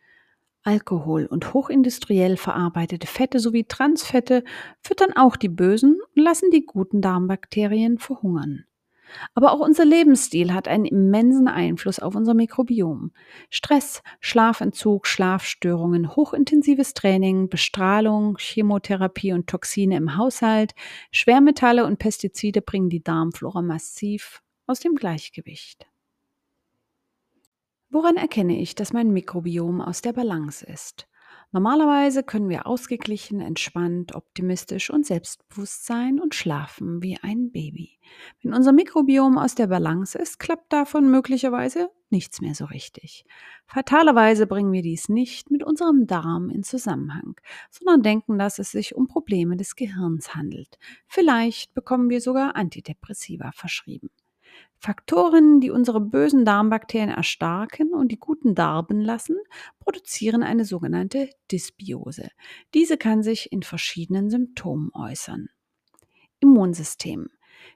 Alkohol 0.63 1.25
und 1.25 1.55
hochindustriell 1.55 2.37
verarbeitete 2.37 3.07
Fette 3.07 3.41
sowie 3.41 3.65
Transfette 3.65 4.45
füttern 4.83 5.15
auch 5.17 5.37
die 5.37 5.49
bösen 5.49 6.01
und 6.15 6.23
lassen 6.23 6.51
die 6.51 6.67
guten 6.67 7.01
Darmbakterien 7.01 7.97
verhungern. 7.97 8.66
Aber 9.35 9.53
auch 9.53 9.61
unser 9.61 9.85
Lebensstil 9.85 10.53
hat 10.53 10.69
einen 10.69 10.85
immensen 10.85 11.49
Einfluss 11.49 11.99
auf 11.99 12.15
unser 12.15 12.35
Mikrobiom. 12.35 13.13
Stress, 13.51 14.03
Schlafentzug, 14.21 15.07
Schlafstörungen, 15.07 16.17
hochintensives 16.17 16.95
Training, 16.95 17.49
Bestrahlung, 17.49 18.37
Chemotherapie 18.39 19.33
und 19.33 19.47
Toxine 19.47 19.97
im 19.97 20.17
Haushalt, 20.17 20.75
Schwermetalle 21.11 21.87
und 21.87 21.99
Pestizide 21.99 22.63
bringen 22.63 22.89
die 22.89 23.03
Darmflora 23.03 23.63
massiv 23.63 24.43
aus 24.67 24.81
dem 24.81 24.95
Gleichgewicht. 24.95 25.87
Woran 27.89 28.17
erkenne 28.17 28.59
ich, 28.61 28.75
dass 28.75 28.93
mein 28.93 29.13
Mikrobiom 29.13 29.81
aus 29.81 30.03
der 30.03 30.13
Balance 30.13 30.67
ist? 30.67 31.07
Normalerweise 31.53 32.23
können 32.23 32.49
wir 32.49 32.67
ausgeglichen, 32.67 33.41
entspannt, 33.41 34.15
optimistisch 34.15 34.91
und 34.91 35.07
selbstbewusst 35.07 35.87
sein 35.87 36.21
und 36.21 36.35
schlafen 36.35 37.03
wie 37.03 37.19
ein 37.23 37.51
Baby. 37.51 37.99
Wenn 38.43 38.53
unser 38.53 38.73
Mikrobiom 38.73 39.39
aus 39.39 39.55
der 39.55 39.69
Balance 39.69 40.19
ist, 40.19 40.39
klappt 40.39 40.73
davon 40.73 41.11
möglicherweise 41.11 41.89
nichts 42.11 42.41
mehr 42.41 42.55
so 42.55 42.67
richtig. 42.67 43.25
Fatalerweise 43.67 44.47
bringen 44.47 44.73
wir 44.73 44.83
dies 44.83 45.09
nicht 45.09 45.51
mit 45.51 45.65
unserem 45.65 46.07
Darm 46.07 46.51
in 46.51 46.63
Zusammenhang, 46.63 47.41
sondern 47.71 48.03
denken, 48.03 48.39
dass 48.39 48.59
es 48.59 48.71
sich 48.71 48.95
um 48.95 49.09
Probleme 49.09 49.57
des 49.57 49.77
Gehirns 49.77 50.35
handelt. 50.35 50.79
Vielleicht 51.07 51.75
bekommen 51.75 52.11
wir 52.11 52.21
sogar 52.21 52.57
Antidepressiva 52.57 53.53
verschrieben. 53.53 54.11
Faktoren, 54.79 55.61
die 55.61 55.71
unsere 55.71 56.01
bösen 56.01 56.45
Darmbakterien 56.45 57.11
erstarken 57.11 57.93
und 57.95 58.13
die 58.13 58.19
guten 58.19 58.55
darben 58.55 59.01
lassen, 59.01 59.37
produzieren 59.81 60.43
eine 60.43 60.65
sogenannte 60.65 61.31
Dysbiose. 61.51 62.29
Diese 62.75 62.97
kann 62.97 63.23
sich 63.23 63.53
in 63.53 63.63
verschiedenen 63.63 64.31
Symptomen 64.31 64.91
äußern. 64.95 65.49
Immunsystem. 66.41 67.29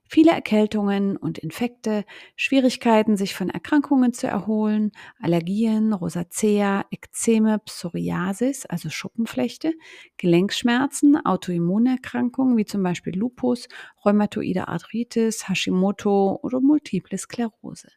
Viele 0.09 0.33
Erkältungen 0.33 1.17
und 1.17 1.39
Infekte, 1.39 2.05
Schwierigkeiten, 2.37 3.17
sich 3.17 3.35
von 3.35 3.49
Erkrankungen 3.49 4.13
zu 4.13 4.27
erholen, 4.27 4.93
Allergien, 5.21 5.93
Rosacea, 5.93 6.85
Ekzeme, 6.91 7.61
Psoriasis, 7.61 8.67
also 8.67 8.91
Schuppenflechte, 8.91 9.73
Gelenkschmerzen, 10.17 11.25
Autoimmunerkrankungen 11.25 12.57
wie 12.57 12.65
zum 12.65 12.83
Beispiel 12.83 13.17
Lupus, 13.17 13.69
Rheumatoide 14.05 14.69
Arthritis, 14.69 15.49
Hashimoto 15.49 16.41
oder 16.43 16.61
Multiple 16.61 17.17
Sklerose. 17.17 17.89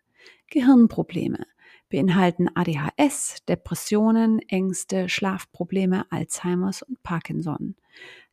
Gehirnprobleme 0.50 1.46
beinhalten 1.90 2.50
ADHS, 2.54 3.44
Depressionen, 3.48 4.40
Ängste, 4.48 5.10
Schlafprobleme, 5.10 6.06
Alzheimers 6.12 6.82
und 6.84 7.02
Parkinson 7.04 7.76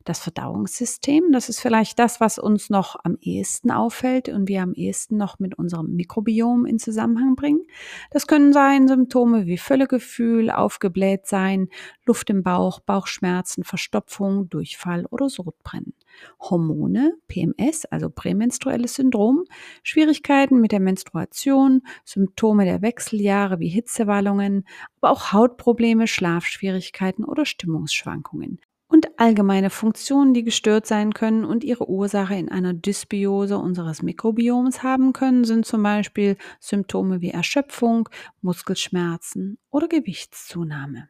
das 0.05 0.19
Verdauungssystem. 0.19 1.31
Das 1.31 1.49
ist 1.49 1.59
vielleicht 1.59 1.99
das, 1.99 2.19
was 2.19 2.39
uns 2.39 2.69
noch 2.69 2.95
am 3.03 3.17
ehesten 3.21 3.71
auffällt 3.71 4.29
und 4.29 4.47
wir 4.47 4.61
am 4.61 4.73
ehesten 4.73 5.17
noch 5.17 5.39
mit 5.39 5.57
unserem 5.57 5.95
Mikrobiom 5.95 6.65
in 6.65 6.79
Zusammenhang 6.79 7.35
bringen. 7.35 7.61
Das 8.09 8.27
können 8.27 8.53
sein 8.53 8.87
Symptome 8.87 9.45
wie 9.45 9.57
Völlegefühl, 9.57 10.49
aufgebläht 10.49 11.27
sein, 11.27 11.69
Luft 12.05 12.29
im 12.29 12.43
Bauch, 12.43 12.79
Bauchschmerzen, 12.79 13.63
Verstopfung, 13.63 14.49
Durchfall 14.49 15.05
oder 15.05 15.29
Sodbrennen. 15.29 15.93
Hormone, 16.39 17.13
PMS, 17.27 17.85
also 17.85 18.09
prämenstruelles 18.09 18.95
Syndrom, 18.95 19.45
Schwierigkeiten 19.83 20.59
mit 20.59 20.71
der 20.71 20.79
Menstruation, 20.79 21.81
Symptome 22.03 22.65
der 22.65 22.81
Wechseljahre 22.81 23.59
wie 23.59 23.69
Hitzewallungen, 23.69 24.65
aber 24.99 25.11
auch 25.11 25.31
Hautprobleme, 25.31 26.07
Schlafschwierigkeiten 26.07 27.23
oder 27.23 27.45
Stimmungsschwankungen 27.45 28.59
und 29.01 29.19
allgemeine 29.19 29.71
Funktionen, 29.71 30.35
die 30.35 30.43
gestört 30.43 30.85
sein 30.85 31.13
können 31.13 31.43
und 31.43 31.63
ihre 31.63 31.89
Ursache 31.89 32.35
in 32.35 32.49
einer 32.49 32.73
Dysbiose 32.73 33.57
unseres 33.57 34.03
Mikrobioms 34.03 34.83
haben 34.83 35.11
können, 35.11 35.43
sind 35.43 35.65
zum 35.65 35.81
Beispiel 35.81 36.37
Symptome 36.59 37.21
wie 37.21 37.31
Erschöpfung, 37.31 38.09
Muskelschmerzen 38.41 39.57
oder 39.71 39.87
Gewichtszunahme. 39.87 41.09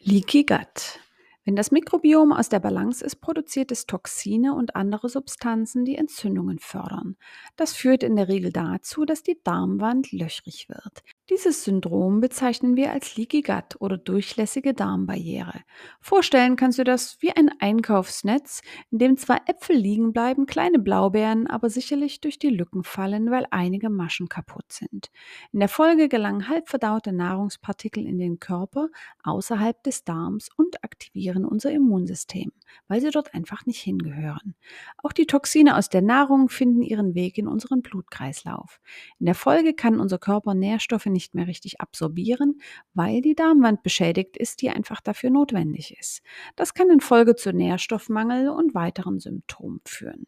Leaky 0.00 0.44
Gut. 0.44 1.00
Wenn 1.44 1.56
das 1.56 1.70
Mikrobiom 1.70 2.32
aus 2.32 2.48
der 2.48 2.60
Balance 2.60 3.04
ist, 3.04 3.16
produziert 3.16 3.70
es 3.70 3.84
Toxine 3.84 4.54
und 4.54 4.76
andere 4.76 5.10
Substanzen, 5.10 5.84
die 5.84 5.96
Entzündungen 5.96 6.58
fördern. 6.58 7.16
Das 7.56 7.74
führt 7.74 8.02
in 8.02 8.16
der 8.16 8.28
Regel 8.28 8.50
dazu, 8.50 9.04
dass 9.04 9.22
die 9.22 9.38
Darmwand 9.44 10.10
löchrig 10.10 10.70
wird. 10.70 11.02
Dieses 11.28 11.64
Syndrom 11.64 12.20
bezeichnen 12.20 12.76
wir 12.76 12.92
als 12.92 13.16
Leaky 13.16 13.42
Gut 13.42 13.78
oder 13.78 13.98
durchlässige 13.98 14.72
Darmbarriere. 14.72 15.60
Vorstellen 16.00 16.56
kannst 16.56 16.78
du 16.78 16.84
das 16.84 17.18
wie 17.20 17.32
ein 17.32 17.50
Einkaufsnetz, 17.60 18.62
in 18.90 18.98
dem 18.98 19.16
zwar 19.18 19.42
Äpfel 19.46 19.76
liegen 19.76 20.14
bleiben, 20.14 20.46
kleine 20.46 20.78
Blaubeeren 20.78 21.46
aber 21.46 21.68
sicherlich 21.68 22.22
durch 22.22 22.38
die 22.38 22.48
Lücken 22.48 22.84
fallen, 22.84 23.30
weil 23.30 23.46
einige 23.50 23.90
Maschen 23.90 24.28
kaputt 24.28 24.72
sind. 24.72 25.10
In 25.52 25.60
der 25.60 25.68
Folge 25.68 26.08
gelangen 26.08 26.48
halbverdaute 26.48 27.12
Nahrungspartikel 27.12 28.06
in 28.06 28.18
den 28.18 28.38
Körper 28.38 28.88
außerhalb 29.22 29.82
des 29.82 30.04
Darms 30.04 30.48
und 30.56 30.82
aktivieren 30.84 31.33
unser 31.42 31.72
Immunsystem, 31.72 32.52
weil 32.86 33.00
sie 33.00 33.10
dort 33.10 33.32
einfach 33.32 33.64
nicht 33.64 33.80
hingehören. 33.80 34.54
Auch 34.98 35.12
die 35.12 35.26
Toxine 35.26 35.78
aus 35.78 35.88
der 35.88 36.02
Nahrung 36.02 36.50
finden 36.50 36.82
ihren 36.82 37.14
Weg 37.14 37.38
in 37.38 37.48
unseren 37.48 37.80
Blutkreislauf. 37.80 38.80
In 39.18 39.24
der 39.24 39.34
Folge 39.34 39.72
kann 39.72 40.00
unser 40.00 40.18
Körper 40.18 40.52
Nährstoffe 40.52 41.06
nicht 41.06 41.34
mehr 41.34 41.46
richtig 41.46 41.80
absorbieren, 41.80 42.60
weil 42.92 43.22
die 43.22 43.34
Darmwand 43.34 43.82
beschädigt 43.82 44.36
ist, 44.36 44.60
die 44.60 44.68
einfach 44.68 45.00
dafür 45.00 45.30
notwendig 45.30 45.96
ist. 45.98 46.20
Das 46.56 46.74
kann 46.74 46.90
in 46.90 47.00
Folge 47.00 47.36
zu 47.36 47.54
Nährstoffmangel 47.54 48.50
und 48.50 48.74
weiteren 48.74 49.18
Symptomen 49.20 49.80
führen. 49.86 50.26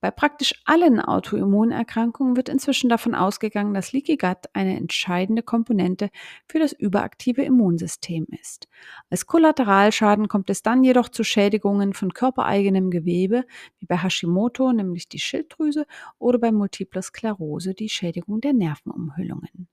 Bei 0.00 0.10
praktisch 0.10 0.54
allen 0.64 0.98
Autoimmunerkrankungen 0.98 2.34
wird 2.34 2.48
inzwischen 2.48 2.88
davon 2.88 3.14
ausgegangen, 3.14 3.74
dass 3.74 3.92
Leaky 3.92 4.16
Gut 4.16 4.38
eine 4.54 4.76
entscheidende 4.76 5.42
Komponente 5.42 6.10
für 6.48 6.58
das 6.58 6.72
überaktive 6.72 7.42
Immunsystem 7.42 8.26
ist. 8.40 8.66
Als 9.10 9.26
Kollateralschaden 9.26 10.28
kommt 10.28 10.48
es 10.48 10.62
dann 10.62 10.84
jedoch 10.84 11.10
zu 11.10 11.22
Schädigungen 11.22 11.92
von 11.92 12.14
körpereigenem 12.14 12.90
Gewebe, 12.90 13.44
wie 13.78 13.86
bei 13.86 13.98
Hashimoto, 13.98 14.72
nämlich 14.72 15.08
die 15.08 15.18
Schilddrüse, 15.18 15.86
oder 16.18 16.38
bei 16.38 16.50
Multipler 16.50 17.02
Sklerose, 17.02 17.74
die 17.74 17.90
Schädigung 17.90 18.40
der 18.40 18.54
Nervenumhüllungen. 18.54 19.68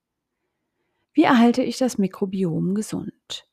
Wie 1.14 1.24
erhalte 1.24 1.62
ich 1.62 1.78
das 1.78 1.96
Mikrobiom 1.96 2.74
gesund? 2.74 3.47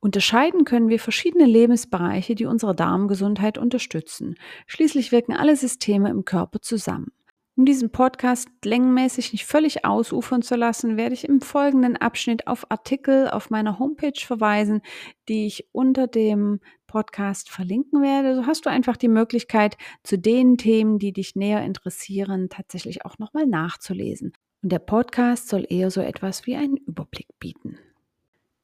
Unterscheiden 0.00 0.64
können 0.64 0.88
wir 0.88 0.98
verschiedene 0.98 1.44
Lebensbereiche, 1.44 2.34
die 2.34 2.46
unsere 2.46 2.74
Darmgesundheit 2.74 3.58
unterstützen. 3.58 4.36
Schließlich 4.66 5.12
wirken 5.12 5.34
alle 5.34 5.54
Systeme 5.56 6.08
im 6.08 6.24
Körper 6.24 6.60
zusammen. 6.60 7.12
Um 7.60 7.66
diesen 7.66 7.92
Podcast 7.92 8.48
längenmäßig 8.64 9.32
nicht 9.32 9.44
völlig 9.44 9.84
ausufern 9.84 10.40
zu 10.40 10.56
lassen, 10.56 10.96
werde 10.96 11.12
ich 11.12 11.28
im 11.28 11.42
folgenden 11.42 11.98
Abschnitt 11.98 12.46
auf 12.46 12.70
Artikel 12.70 13.28
auf 13.28 13.50
meiner 13.50 13.78
Homepage 13.78 14.18
verweisen, 14.18 14.80
die 15.28 15.46
ich 15.46 15.68
unter 15.72 16.06
dem 16.06 16.60
Podcast 16.86 17.50
verlinken 17.50 18.00
werde. 18.00 18.36
So 18.36 18.46
hast 18.46 18.64
du 18.64 18.70
einfach 18.70 18.96
die 18.96 19.08
Möglichkeit, 19.08 19.76
zu 20.02 20.16
den 20.16 20.56
Themen, 20.56 20.98
die 20.98 21.12
dich 21.12 21.36
näher 21.36 21.62
interessieren, 21.62 22.48
tatsächlich 22.48 23.04
auch 23.04 23.18
nochmal 23.18 23.46
nachzulesen. 23.46 24.32
Und 24.62 24.72
der 24.72 24.78
Podcast 24.78 25.48
soll 25.48 25.66
eher 25.68 25.90
so 25.90 26.00
etwas 26.00 26.46
wie 26.46 26.56
einen 26.56 26.78
Überblick 26.78 27.28
bieten. 27.38 27.78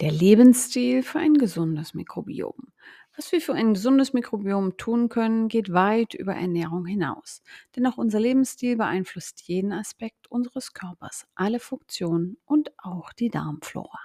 Der 0.01 0.13
Lebensstil 0.13 1.03
für 1.03 1.21
ein 1.21 1.35
gesundes 1.35 1.95
Mikrobiom. 1.95 2.73
Was 3.17 3.33
wir 3.33 3.41
für 3.41 3.55
ein 3.55 3.73
gesundes 3.73 4.13
Mikrobiom 4.13 4.77
tun 4.77 5.09
können, 5.09 5.49
geht 5.49 5.73
weit 5.73 6.13
über 6.13 6.35
Ernährung 6.35 6.85
hinaus. 6.85 7.43
Denn 7.75 7.87
auch 7.87 7.97
unser 7.97 8.21
Lebensstil 8.21 8.77
beeinflusst 8.77 9.49
jeden 9.49 9.73
Aspekt 9.73 10.31
unseres 10.31 10.75
Körpers, 10.75 11.27
alle 11.35 11.61
Funktionen 11.61 12.37
und 12.45 12.73
auch 12.77 13.11
die 13.15 13.31
Darmflora. 13.31 13.99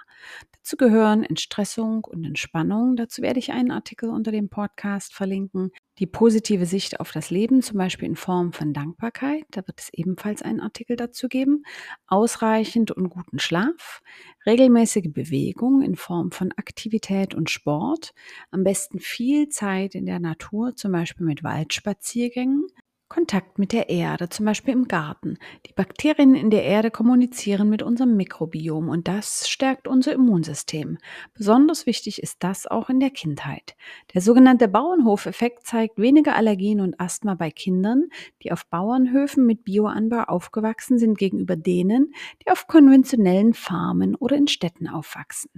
Dazu 0.64 0.76
gehören 0.76 1.24
Entstressung 1.24 2.04
und 2.04 2.24
Entspannung. 2.24 2.94
Dazu 2.94 3.20
werde 3.20 3.40
ich 3.40 3.50
einen 3.50 3.72
Artikel 3.72 4.08
unter 4.08 4.30
dem 4.30 4.48
Podcast 4.48 5.12
verlinken. 5.12 5.72
Die 5.98 6.06
positive 6.06 6.66
Sicht 6.66 7.00
auf 7.00 7.10
das 7.10 7.30
Leben, 7.30 7.62
zum 7.62 7.78
Beispiel 7.78 8.06
in 8.06 8.14
Form 8.14 8.52
von 8.52 8.72
Dankbarkeit, 8.72 9.42
da 9.50 9.66
wird 9.66 9.80
es 9.80 9.90
ebenfalls 9.92 10.40
einen 10.40 10.60
Artikel 10.60 10.94
dazu 10.94 11.26
geben. 11.26 11.64
Ausreichend 12.06 12.92
und 12.92 13.08
guten 13.08 13.40
Schlaf, 13.40 14.02
regelmäßige 14.46 15.12
Bewegung 15.12 15.82
in 15.82 15.96
Form 15.96 16.30
von 16.30 16.52
Aktivität 16.52 17.34
und 17.34 17.50
Sport, 17.50 18.12
am 18.52 18.62
besten 18.62 19.00
viel 19.00 19.48
Zeit 19.48 19.96
in 19.96 20.06
der 20.06 20.20
Natur, 20.20 20.76
zum 20.76 20.92
Beispiel 20.92 21.26
mit 21.26 21.42
Waldspaziergängen, 21.42 22.68
Kontakt 23.12 23.58
mit 23.58 23.74
der 23.74 23.90
Erde, 23.90 24.30
zum 24.30 24.46
Beispiel 24.46 24.72
im 24.72 24.88
Garten. 24.88 25.36
Die 25.66 25.74
Bakterien 25.74 26.34
in 26.34 26.48
der 26.48 26.62
Erde 26.62 26.90
kommunizieren 26.90 27.68
mit 27.68 27.82
unserem 27.82 28.16
Mikrobiom 28.16 28.88
und 28.88 29.06
das 29.06 29.50
stärkt 29.50 29.86
unser 29.86 30.14
Immunsystem. 30.14 30.96
Besonders 31.34 31.84
wichtig 31.84 32.22
ist 32.22 32.42
das 32.42 32.66
auch 32.66 32.88
in 32.88 33.00
der 33.00 33.10
Kindheit. 33.10 33.76
Der 34.14 34.22
sogenannte 34.22 34.66
Bauernhofeffekt 34.66 35.66
zeigt 35.66 35.98
weniger 35.98 36.36
Allergien 36.36 36.80
und 36.80 36.98
Asthma 36.98 37.34
bei 37.34 37.50
Kindern, 37.50 38.08
die 38.42 38.50
auf 38.50 38.64
Bauernhöfen 38.64 39.44
mit 39.44 39.62
Bioanbau 39.62 40.22
aufgewachsen 40.22 40.96
sind, 40.96 41.18
gegenüber 41.18 41.56
denen, 41.56 42.14
die 42.42 42.50
auf 42.50 42.66
konventionellen 42.66 43.52
Farmen 43.52 44.14
oder 44.14 44.36
in 44.36 44.48
Städten 44.48 44.88
aufwachsen. 44.88 45.50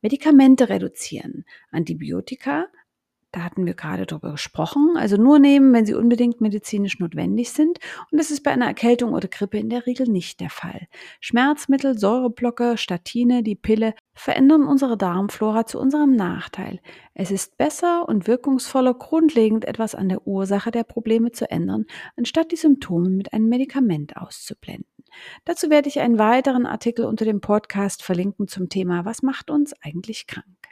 Medikamente 0.00 0.68
reduzieren, 0.68 1.44
Antibiotika, 1.72 2.66
da 3.32 3.44
hatten 3.44 3.64
wir 3.64 3.74
gerade 3.74 4.06
drüber 4.06 4.32
gesprochen. 4.32 4.96
Also 4.96 5.16
nur 5.16 5.38
nehmen, 5.38 5.72
wenn 5.72 5.86
sie 5.86 5.94
unbedingt 5.94 6.40
medizinisch 6.40 6.98
notwendig 6.98 7.50
sind. 7.50 7.78
Und 8.10 8.18
das 8.18 8.30
ist 8.30 8.42
bei 8.42 8.50
einer 8.50 8.66
Erkältung 8.66 9.12
oder 9.12 9.28
Grippe 9.28 9.58
in 9.58 9.70
der 9.70 9.86
Regel 9.86 10.08
nicht 10.08 10.40
der 10.40 10.50
Fall. 10.50 10.88
Schmerzmittel, 11.20 11.96
Säureblocker, 11.96 12.76
Statine, 12.76 13.42
die 13.42 13.54
Pille 13.54 13.94
verändern 14.14 14.64
unsere 14.64 14.96
Darmflora 14.96 15.64
zu 15.64 15.78
unserem 15.78 16.16
Nachteil. 16.16 16.80
Es 17.14 17.30
ist 17.30 17.56
besser 17.56 18.08
und 18.08 18.26
wirkungsvoller, 18.26 18.94
grundlegend 18.94 19.64
etwas 19.64 19.94
an 19.94 20.08
der 20.08 20.26
Ursache 20.26 20.70
der 20.70 20.84
Probleme 20.84 21.30
zu 21.30 21.50
ändern, 21.50 21.86
anstatt 22.16 22.50
die 22.50 22.56
Symptome 22.56 23.10
mit 23.10 23.32
einem 23.32 23.48
Medikament 23.48 24.16
auszublenden. 24.16 24.86
Dazu 25.44 25.70
werde 25.70 25.88
ich 25.88 26.00
einen 26.00 26.18
weiteren 26.18 26.66
Artikel 26.66 27.04
unter 27.04 27.24
dem 27.24 27.40
Podcast 27.40 28.02
verlinken 28.02 28.48
zum 28.48 28.68
Thema 28.68 29.04
Was 29.04 29.22
macht 29.22 29.50
uns 29.50 29.72
eigentlich 29.82 30.26
krank? 30.26 30.69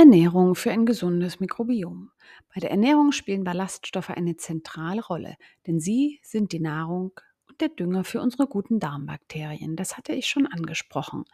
Ernährung 0.00 0.54
für 0.54 0.70
ein 0.70 0.86
gesundes 0.86 1.40
Mikrobiom. 1.40 2.10
Bei 2.54 2.58
der 2.58 2.70
Ernährung 2.70 3.12
spielen 3.12 3.44
Ballaststoffe 3.44 4.08
eine 4.08 4.34
zentrale 4.38 5.04
Rolle, 5.04 5.36
denn 5.66 5.78
sie 5.78 6.20
sind 6.22 6.52
die 6.52 6.58
Nahrung 6.58 7.20
der 7.60 7.68
Dünger 7.68 8.04
für 8.04 8.20
unsere 8.20 8.46
guten 8.46 8.80
Darmbakterien. 8.80 9.76
Das 9.76 9.96
hatte 9.96 10.12
ich 10.12 10.26
schon 10.26 10.46
angesprochen. 10.46 11.24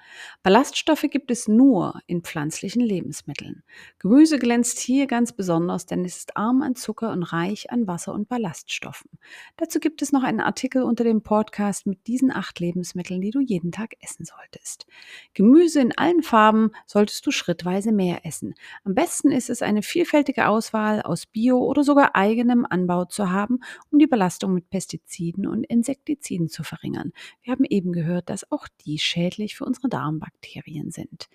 Ballaststoffe 0.42 1.06
gibt 1.10 1.30
es 1.30 1.46
nur 1.46 2.00
in 2.06 2.22
pflanzlichen 2.22 2.82
Lebensmitteln. 2.82 3.62
Gemüse 3.98 4.38
glänzt 4.38 4.78
hier 4.78 5.06
ganz 5.06 5.32
besonders, 5.32 5.86
denn 5.86 6.04
es 6.04 6.16
ist 6.16 6.36
arm 6.36 6.62
an 6.62 6.74
Zucker 6.74 7.12
und 7.12 7.22
reich 7.22 7.70
an 7.70 7.86
Wasser 7.86 8.12
und 8.12 8.28
Ballaststoffen. 8.28 9.10
Dazu 9.56 9.78
gibt 9.78 10.02
es 10.02 10.12
noch 10.12 10.24
einen 10.24 10.40
Artikel 10.40 10.82
unter 10.82 11.04
dem 11.04 11.22
Podcast 11.22 11.86
mit 11.86 12.06
diesen 12.06 12.32
acht 12.32 12.58
Lebensmitteln, 12.58 13.20
die 13.20 13.30
du 13.30 13.40
jeden 13.40 13.70
Tag 13.70 13.94
essen 14.00 14.24
solltest. 14.24 14.86
Gemüse 15.34 15.80
in 15.80 15.96
allen 15.96 16.22
Farben 16.22 16.72
solltest 16.86 17.24
du 17.26 17.30
schrittweise 17.30 17.92
mehr 17.92 18.26
essen. 18.26 18.54
Am 18.84 18.94
besten 18.94 19.30
ist 19.30 19.50
es, 19.50 19.62
eine 19.62 19.82
vielfältige 19.82 20.48
Auswahl 20.48 21.02
aus 21.02 21.26
Bio- 21.26 21.64
oder 21.64 21.84
sogar 21.84 22.16
eigenem 22.16 22.66
Anbau 22.68 23.04
zu 23.04 23.30
haben, 23.30 23.60
um 23.90 23.98
die 23.98 24.06
Belastung 24.06 24.52
mit 24.52 24.70
Pestiziden 24.70 25.46
und 25.46 25.64
Insektiziden 25.64 26.15
Pestiziden 26.16 26.48
zu 26.48 26.64
verringern. 26.64 27.12
Wir 27.42 27.52
haben 27.52 27.64
eben 27.64 27.92
gehört, 27.92 28.30
dass 28.30 28.50
auch 28.50 28.66
die 28.84 28.98
schädlich 28.98 29.56
für 29.56 29.64
unsere 29.64 29.88
Darmbakterien 29.88 30.90
sind. 30.90 31.28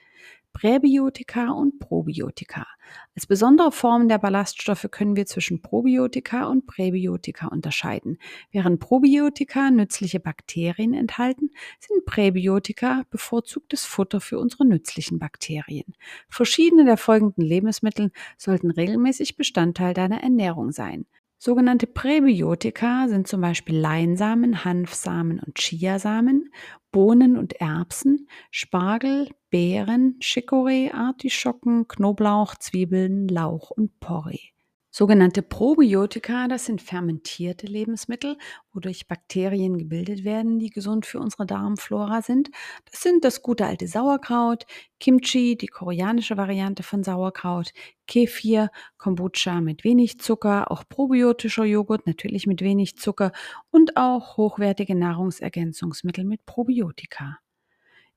Präbiotika 0.53 1.51
und 1.51 1.79
Probiotika. 1.79 2.67
Als 3.15 3.25
besondere 3.25 3.71
Formen 3.71 4.09
der 4.09 4.17
Ballaststoffe 4.17 4.85
können 4.91 5.15
wir 5.15 5.25
zwischen 5.25 5.61
Probiotika 5.61 6.45
und 6.47 6.67
Präbiotika 6.67 7.47
unterscheiden. 7.47 8.17
Während 8.51 8.81
Probiotika 8.81 9.71
nützliche 9.71 10.19
Bakterien 10.19 10.93
enthalten, 10.93 11.51
sind 11.79 12.03
Präbiotika 12.05 13.03
bevorzugtes 13.09 13.85
Futter 13.85 14.19
für 14.19 14.39
unsere 14.39 14.65
nützlichen 14.65 15.19
Bakterien. 15.19 15.95
Verschiedene 16.27 16.83
der 16.83 16.97
folgenden 16.97 17.45
Lebensmittel 17.45 18.11
sollten 18.37 18.71
regelmäßig 18.71 19.37
Bestandteil 19.37 19.93
deiner 19.93 20.21
Ernährung 20.21 20.73
sein. 20.73 21.05
Sogenannte 21.43 21.87
Präbiotika 21.87 23.07
sind 23.07 23.27
zum 23.27 23.41
Beispiel 23.41 23.75
Leinsamen, 23.75 24.63
Hanfsamen 24.63 25.39
und 25.39 25.57
Chiasamen, 25.57 26.53
Bohnen 26.91 27.35
und 27.35 27.53
Erbsen, 27.53 28.27
Spargel, 28.51 29.27
Beeren, 29.49 30.19
Chicorée, 30.21 30.93
Artischocken, 30.93 31.87
Knoblauch, 31.87 32.53
Zwiebeln, 32.57 33.27
Lauch 33.27 33.71
und 33.71 33.99
Porree. 33.99 34.51
Sogenannte 34.93 35.41
Probiotika, 35.41 36.49
das 36.49 36.65
sind 36.65 36.81
fermentierte 36.81 37.65
Lebensmittel, 37.65 38.37
wodurch 38.73 39.07
Bakterien 39.07 39.77
gebildet 39.77 40.25
werden, 40.25 40.59
die 40.59 40.69
gesund 40.69 41.05
für 41.05 41.19
unsere 41.19 41.45
Darmflora 41.45 42.21
sind. 42.21 42.49
Das 42.91 43.01
sind 43.01 43.23
das 43.23 43.41
gute 43.41 43.65
alte 43.65 43.87
Sauerkraut, 43.87 44.65
Kimchi, 44.99 45.55
die 45.55 45.67
koreanische 45.67 46.35
Variante 46.35 46.83
von 46.83 47.05
Sauerkraut, 47.05 47.71
Kefir, 48.05 48.69
Kombucha 48.97 49.61
mit 49.61 49.85
wenig 49.85 50.19
Zucker, 50.19 50.69
auch 50.69 50.83
probiotischer 50.89 51.63
Joghurt 51.63 52.05
natürlich 52.05 52.45
mit 52.45 52.61
wenig 52.61 52.97
Zucker 52.97 53.31
und 53.69 53.95
auch 53.95 54.35
hochwertige 54.35 54.93
Nahrungsergänzungsmittel 54.93 56.25
mit 56.25 56.45
Probiotika. 56.45 57.37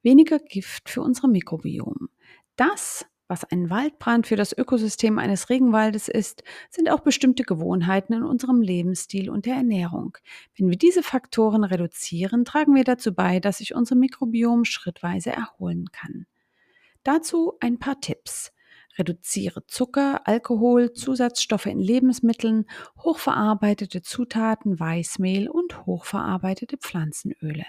Weniger 0.02 0.40
Gift 0.40 0.90
für 0.90 1.02
unsere 1.02 1.28
Mikrobiom. 1.28 2.08
Das 2.56 3.06
was 3.28 3.44
ein 3.44 3.70
Waldbrand 3.70 4.26
für 4.26 4.36
das 4.36 4.56
Ökosystem 4.56 5.18
eines 5.18 5.48
Regenwaldes 5.50 6.08
ist, 6.08 6.44
sind 6.70 6.90
auch 6.90 7.00
bestimmte 7.00 7.42
Gewohnheiten 7.42 8.12
in 8.12 8.22
unserem 8.22 8.60
Lebensstil 8.60 9.30
und 9.30 9.46
der 9.46 9.56
Ernährung. 9.56 10.18
Wenn 10.56 10.68
wir 10.68 10.76
diese 10.76 11.02
Faktoren 11.02 11.64
reduzieren, 11.64 12.44
tragen 12.44 12.74
wir 12.74 12.84
dazu 12.84 13.14
bei, 13.14 13.40
dass 13.40 13.58
sich 13.58 13.74
unser 13.74 13.94
Mikrobiom 13.96 14.64
schrittweise 14.64 15.30
erholen 15.30 15.90
kann. 15.92 16.26
Dazu 17.02 17.54
ein 17.60 17.78
paar 17.78 18.00
Tipps. 18.00 18.53
Reduziere 18.96 19.66
Zucker, 19.66 20.26
Alkohol, 20.26 20.92
Zusatzstoffe 20.92 21.66
in 21.66 21.80
Lebensmitteln, 21.80 22.66
hochverarbeitete 22.98 24.02
Zutaten, 24.02 24.78
Weißmehl 24.78 25.48
und 25.48 25.84
hochverarbeitete 25.86 26.76
Pflanzenöle. 26.76 27.64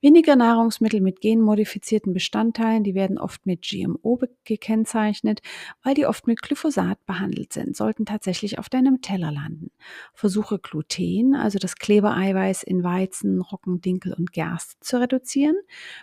Weniger 0.00 0.36
Nahrungsmittel 0.36 1.00
mit 1.00 1.20
genmodifizierten 1.20 2.12
Bestandteilen, 2.12 2.84
die 2.84 2.94
werden 2.94 3.18
oft 3.18 3.46
mit 3.46 3.62
GMO 3.62 4.20
gekennzeichnet, 4.44 5.40
weil 5.82 5.94
die 5.94 6.06
oft 6.06 6.26
mit 6.26 6.40
Glyphosat 6.40 7.04
behandelt 7.06 7.52
sind, 7.52 7.76
sollten 7.76 8.06
tatsächlich 8.06 8.58
auf 8.58 8.68
deinem 8.68 9.00
Teller 9.00 9.32
landen. 9.32 9.72
Versuche 10.14 10.58
Gluten, 10.58 11.34
also 11.34 11.58
das 11.58 11.76
Klebereiweiß 11.76 12.62
in 12.62 12.84
Weizen, 12.84 13.40
Roggen, 13.40 13.80
Dinkel 13.80 14.12
und 14.12 14.32
Gerste 14.32 14.76
zu 14.80 15.00
reduzieren. 15.00 15.56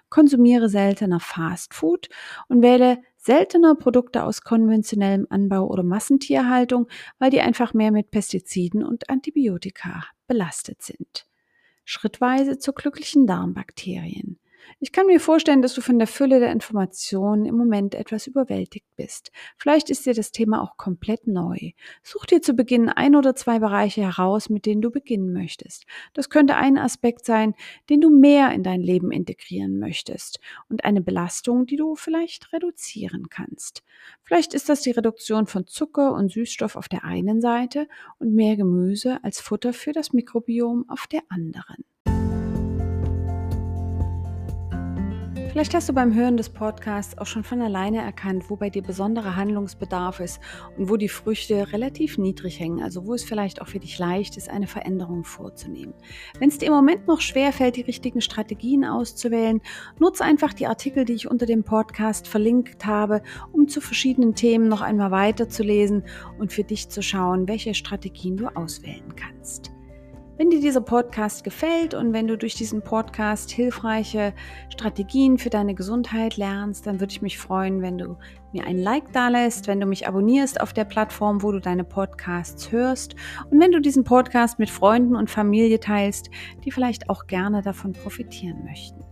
Konsumiere 0.10 0.69
seltener 0.69 1.19
Fastfood 1.19 2.10
und 2.49 2.62
wähle 2.62 2.97
seltener 3.25 3.75
Produkte 3.75 4.23
aus 4.23 4.41
konventionellem 4.41 5.25
Anbau 5.29 5.67
oder 5.67 5.83
Massentierhaltung, 5.83 6.88
weil 7.17 7.31
die 7.31 7.41
einfach 7.41 7.73
mehr 7.73 7.91
mit 7.91 8.11
Pestiziden 8.11 8.83
und 8.83 9.09
Antibiotika 9.09 10.03
belastet 10.27 10.83
sind. 10.83 11.27
Schrittweise 11.83 12.59
zu 12.59 12.73
glücklichen 12.73 13.25
Darmbakterien. 13.25 14.39
Ich 14.80 14.91
kann 14.91 15.08
mir 15.08 15.19
vorstellen, 15.19 15.62
dass 15.62 15.73
du 15.73 15.82
von 15.82 15.99
der 15.99 16.08
Fülle 16.08 16.39
der 16.39 16.51
Informationen 16.51 17.45
im 17.45 17.56
Moment 17.56 17.95
etwas 17.95 18.28
überwältigt 18.28 18.88
bist. 18.95 19.32
Vielleicht 19.58 19.89
ist 19.89 20.06
dir 20.06 20.13
das 20.13 20.32
Thema 20.32 20.62
auch 20.62 20.78
komplett 20.78 21.28
neu. 21.28 21.71
Such 22.04 22.25
dir 22.25 22.41
zu 22.41 22.54
Beginn 22.54 22.89
ein 22.89 23.15
oder 23.15 23.36
zwei 23.36 23.60
Bereiche 23.60 24.01
heraus, 24.01 24.49
mit 24.49 24.65
denen 24.65 24.82
du 24.82 24.91
beginnen 24.91 25.34
möchtest. 25.34 25.86
Das 26.13 26.30
könnte 26.30 26.56
ein 26.56 26.78
Aspekt 26.78 27.25
sein, 27.25 27.54
den 27.89 28.01
du 28.01 28.10
mehr 28.10 28.51
in 28.51 28.63
dein 28.63 28.82
Leben 28.82 29.12
integrieren 29.12 29.80
möchtest 29.80 30.39
und 30.69 30.84
eine 30.84 31.01
Belastung, 31.01 31.65
die 31.65 31.78
du 31.78 31.95
vielleicht 31.95 32.51
reduzieren 32.54 33.30
kannst. 33.30 33.84
Vielleicht 34.23 34.54
ist 34.54 34.69
das 34.69 34.82
die 34.82 34.91
Reduktion 34.91 35.47
von 35.47 35.67
Zucker 35.67 36.13
und 36.13 36.32
Süßstoff 36.32 36.75
auf 36.75 36.89
der 36.89 37.04
einen 37.04 37.41
Seite 37.41 37.88
und 38.19 38.34
mehr 38.34 38.56
Gemüse 38.56 39.23
als 39.23 39.39
Futter 39.39 39.73
für 39.73 39.93
das 39.93 40.13
Mikrobiom 40.13 40.86
auf 40.89 41.08
der 41.08 41.21
anderen. 41.30 41.86
Vielleicht 45.55 45.73
hast 45.73 45.87
du 45.87 45.93
beim 45.93 46.13
Hören 46.13 46.35
des 46.35 46.49
Podcasts 46.49 47.17
auch 47.17 47.27
schon 47.27 47.45
von 47.45 47.61
alleine 47.61 47.99
erkannt, 47.99 48.49
wo 48.49 48.57
bei 48.57 48.69
dir 48.69 48.81
besonderer 48.81 49.37
Handlungsbedarf 49.37 50.19
ist 50.19 50.41
und 50.77 50.89
wo 50.89 50.97
die 50.97 51.07
Früchte 51.07 51.71
relativ 51.71 52.17
niedrig 52.17 52.59
hängen, 52.59 52.83
also 52.83 53.05
wo 53.05 53.13
es 53.13 53.23
vielleicht 53.23 53.61
auch 53.61 53.69
für 53.69 53.79
dich 53.79 53.97
leicht 53.97 54.35
ist, 54.35 54.49
eine 54.49 54.67
Veränderung 54.67 55.23
vorzunehmen. 55.23 55.93
Wenn 56.39 56.49
es 56.49 56.57
dir 56.57 56.65
im 56.65 56.73
Moment 56.73 57.07
noch 57.07 57.21
schwer 57.21 57.53
fällt, 57.53 57.77
die 57.77 57.83
richtigen 57.83 58.19
Strategien 58.19 58.83
auszuwählen, 58.83 59.61
nutze 59.97 60.25
einfach 60.25 60.51
die 60.51 60.67
Artikel, 60.67 61.05
die 61.05 61.13
ich 61.13 61.31
unter 61.31 61.45
dem 61.45 61.63
Podcast 61.63 62.27
verlinkt 62.27 62.85
habe, 62.85 63.21
um 63.53 63.69
zu 63.69 63.79
verschiedenen 63.79 64.35
Themen 64.35 64.67
noch 64.67 64.81
einmal 64.81 65.11
weiterzulesen 65.11 66.03
und 66.37 66.51
für 66.51 66.65
dich 66.65 66.89
zu 66.89 67.01
schauen, 67.01 67.47
welche 67.47 67.75
Strategien 67.75 68.35
du 68.35 68.53
auswählen 68.53 69.15
kannst. 69.15 69.74
Wenn 70.37 70.49
dir 70.49 70.59
dieser 70.59 70.81
Podcast 70.81 71.45
gefällt 71.45 71.93
und 71.93 72.11
wenn 72.11 72.27
du 72.27 72.37
durch 72.37 72.55
diesen 72.55 72.81
Podcast 72.81 73.51
hilfreiche 73.51 74.33
Strategien 74.67 75.37
für 75.37 75.49
deine 75.49 75.75
Gesundheit 75.75 76.35
lernst, 76.35 76.85
dann 76.85 76.99
würde 76.99 77.13
ich 77.13 77.21
mich 77.21 77.37
freuen, 77.37 77.81
wenn 77.81 77.97
du 77.97 78.17
mir 78.51 78.67
ein 78.67 78.77
Like 78.77 79.13
da 79.13 79.29
lässt, 79.29 79.67
wenn 79.67 79.79
du 79.79 79.85
mich 79.85 80.09
abonnierst 80.09 80.59
auf 80.59 80.73
der 80.73 80.83
Plattform, 80.83 81.41
wo 81.41 81.53
du 81.53 81.61
deine 81.61 81.85
Podcasts 81.85 82.69
hörst 82.69 83.15
und 83.49 83.61
wenn 83.61 83.71
du 83.71 83.79
diesen 83.79 84.03
Podcast 84.03 84.59
mit 84.59 84.69
Freunden 84.69 85.15
und 85.15 85.29
Familie 85.29 85.79
teilst, 85.79 86.29
die 86.65 86.71
vielleicht 86.71 87.09
auch 87.09 87.27
gerne 87.27 87.61
davon 87.61 87.93
profitieren 87.93 88.65
möchten. 88.65 89.05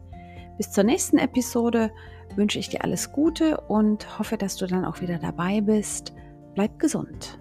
Bis 0.57 0.71
zur 0.71 0.83
nächsten 0.83 1.19
Episode 1.19 1.91
wünsche 2.36 2.59
ich 2.59 2.67
dir 2.67 2.83
alles 2.83 3.13
Gute 3.13 3.62
und 3.69 4.19
hoffe, 4.19 4.36
dass 4.36 4.57
du 4.57 4.67
dann 4.67 4.83
auch 4.83 4.99
wieder 4.99 5.19
dabei 5.19 5.62
bist. 5.62 6.13
Bleib 6.53 6.79
gesund. 6.79 7.39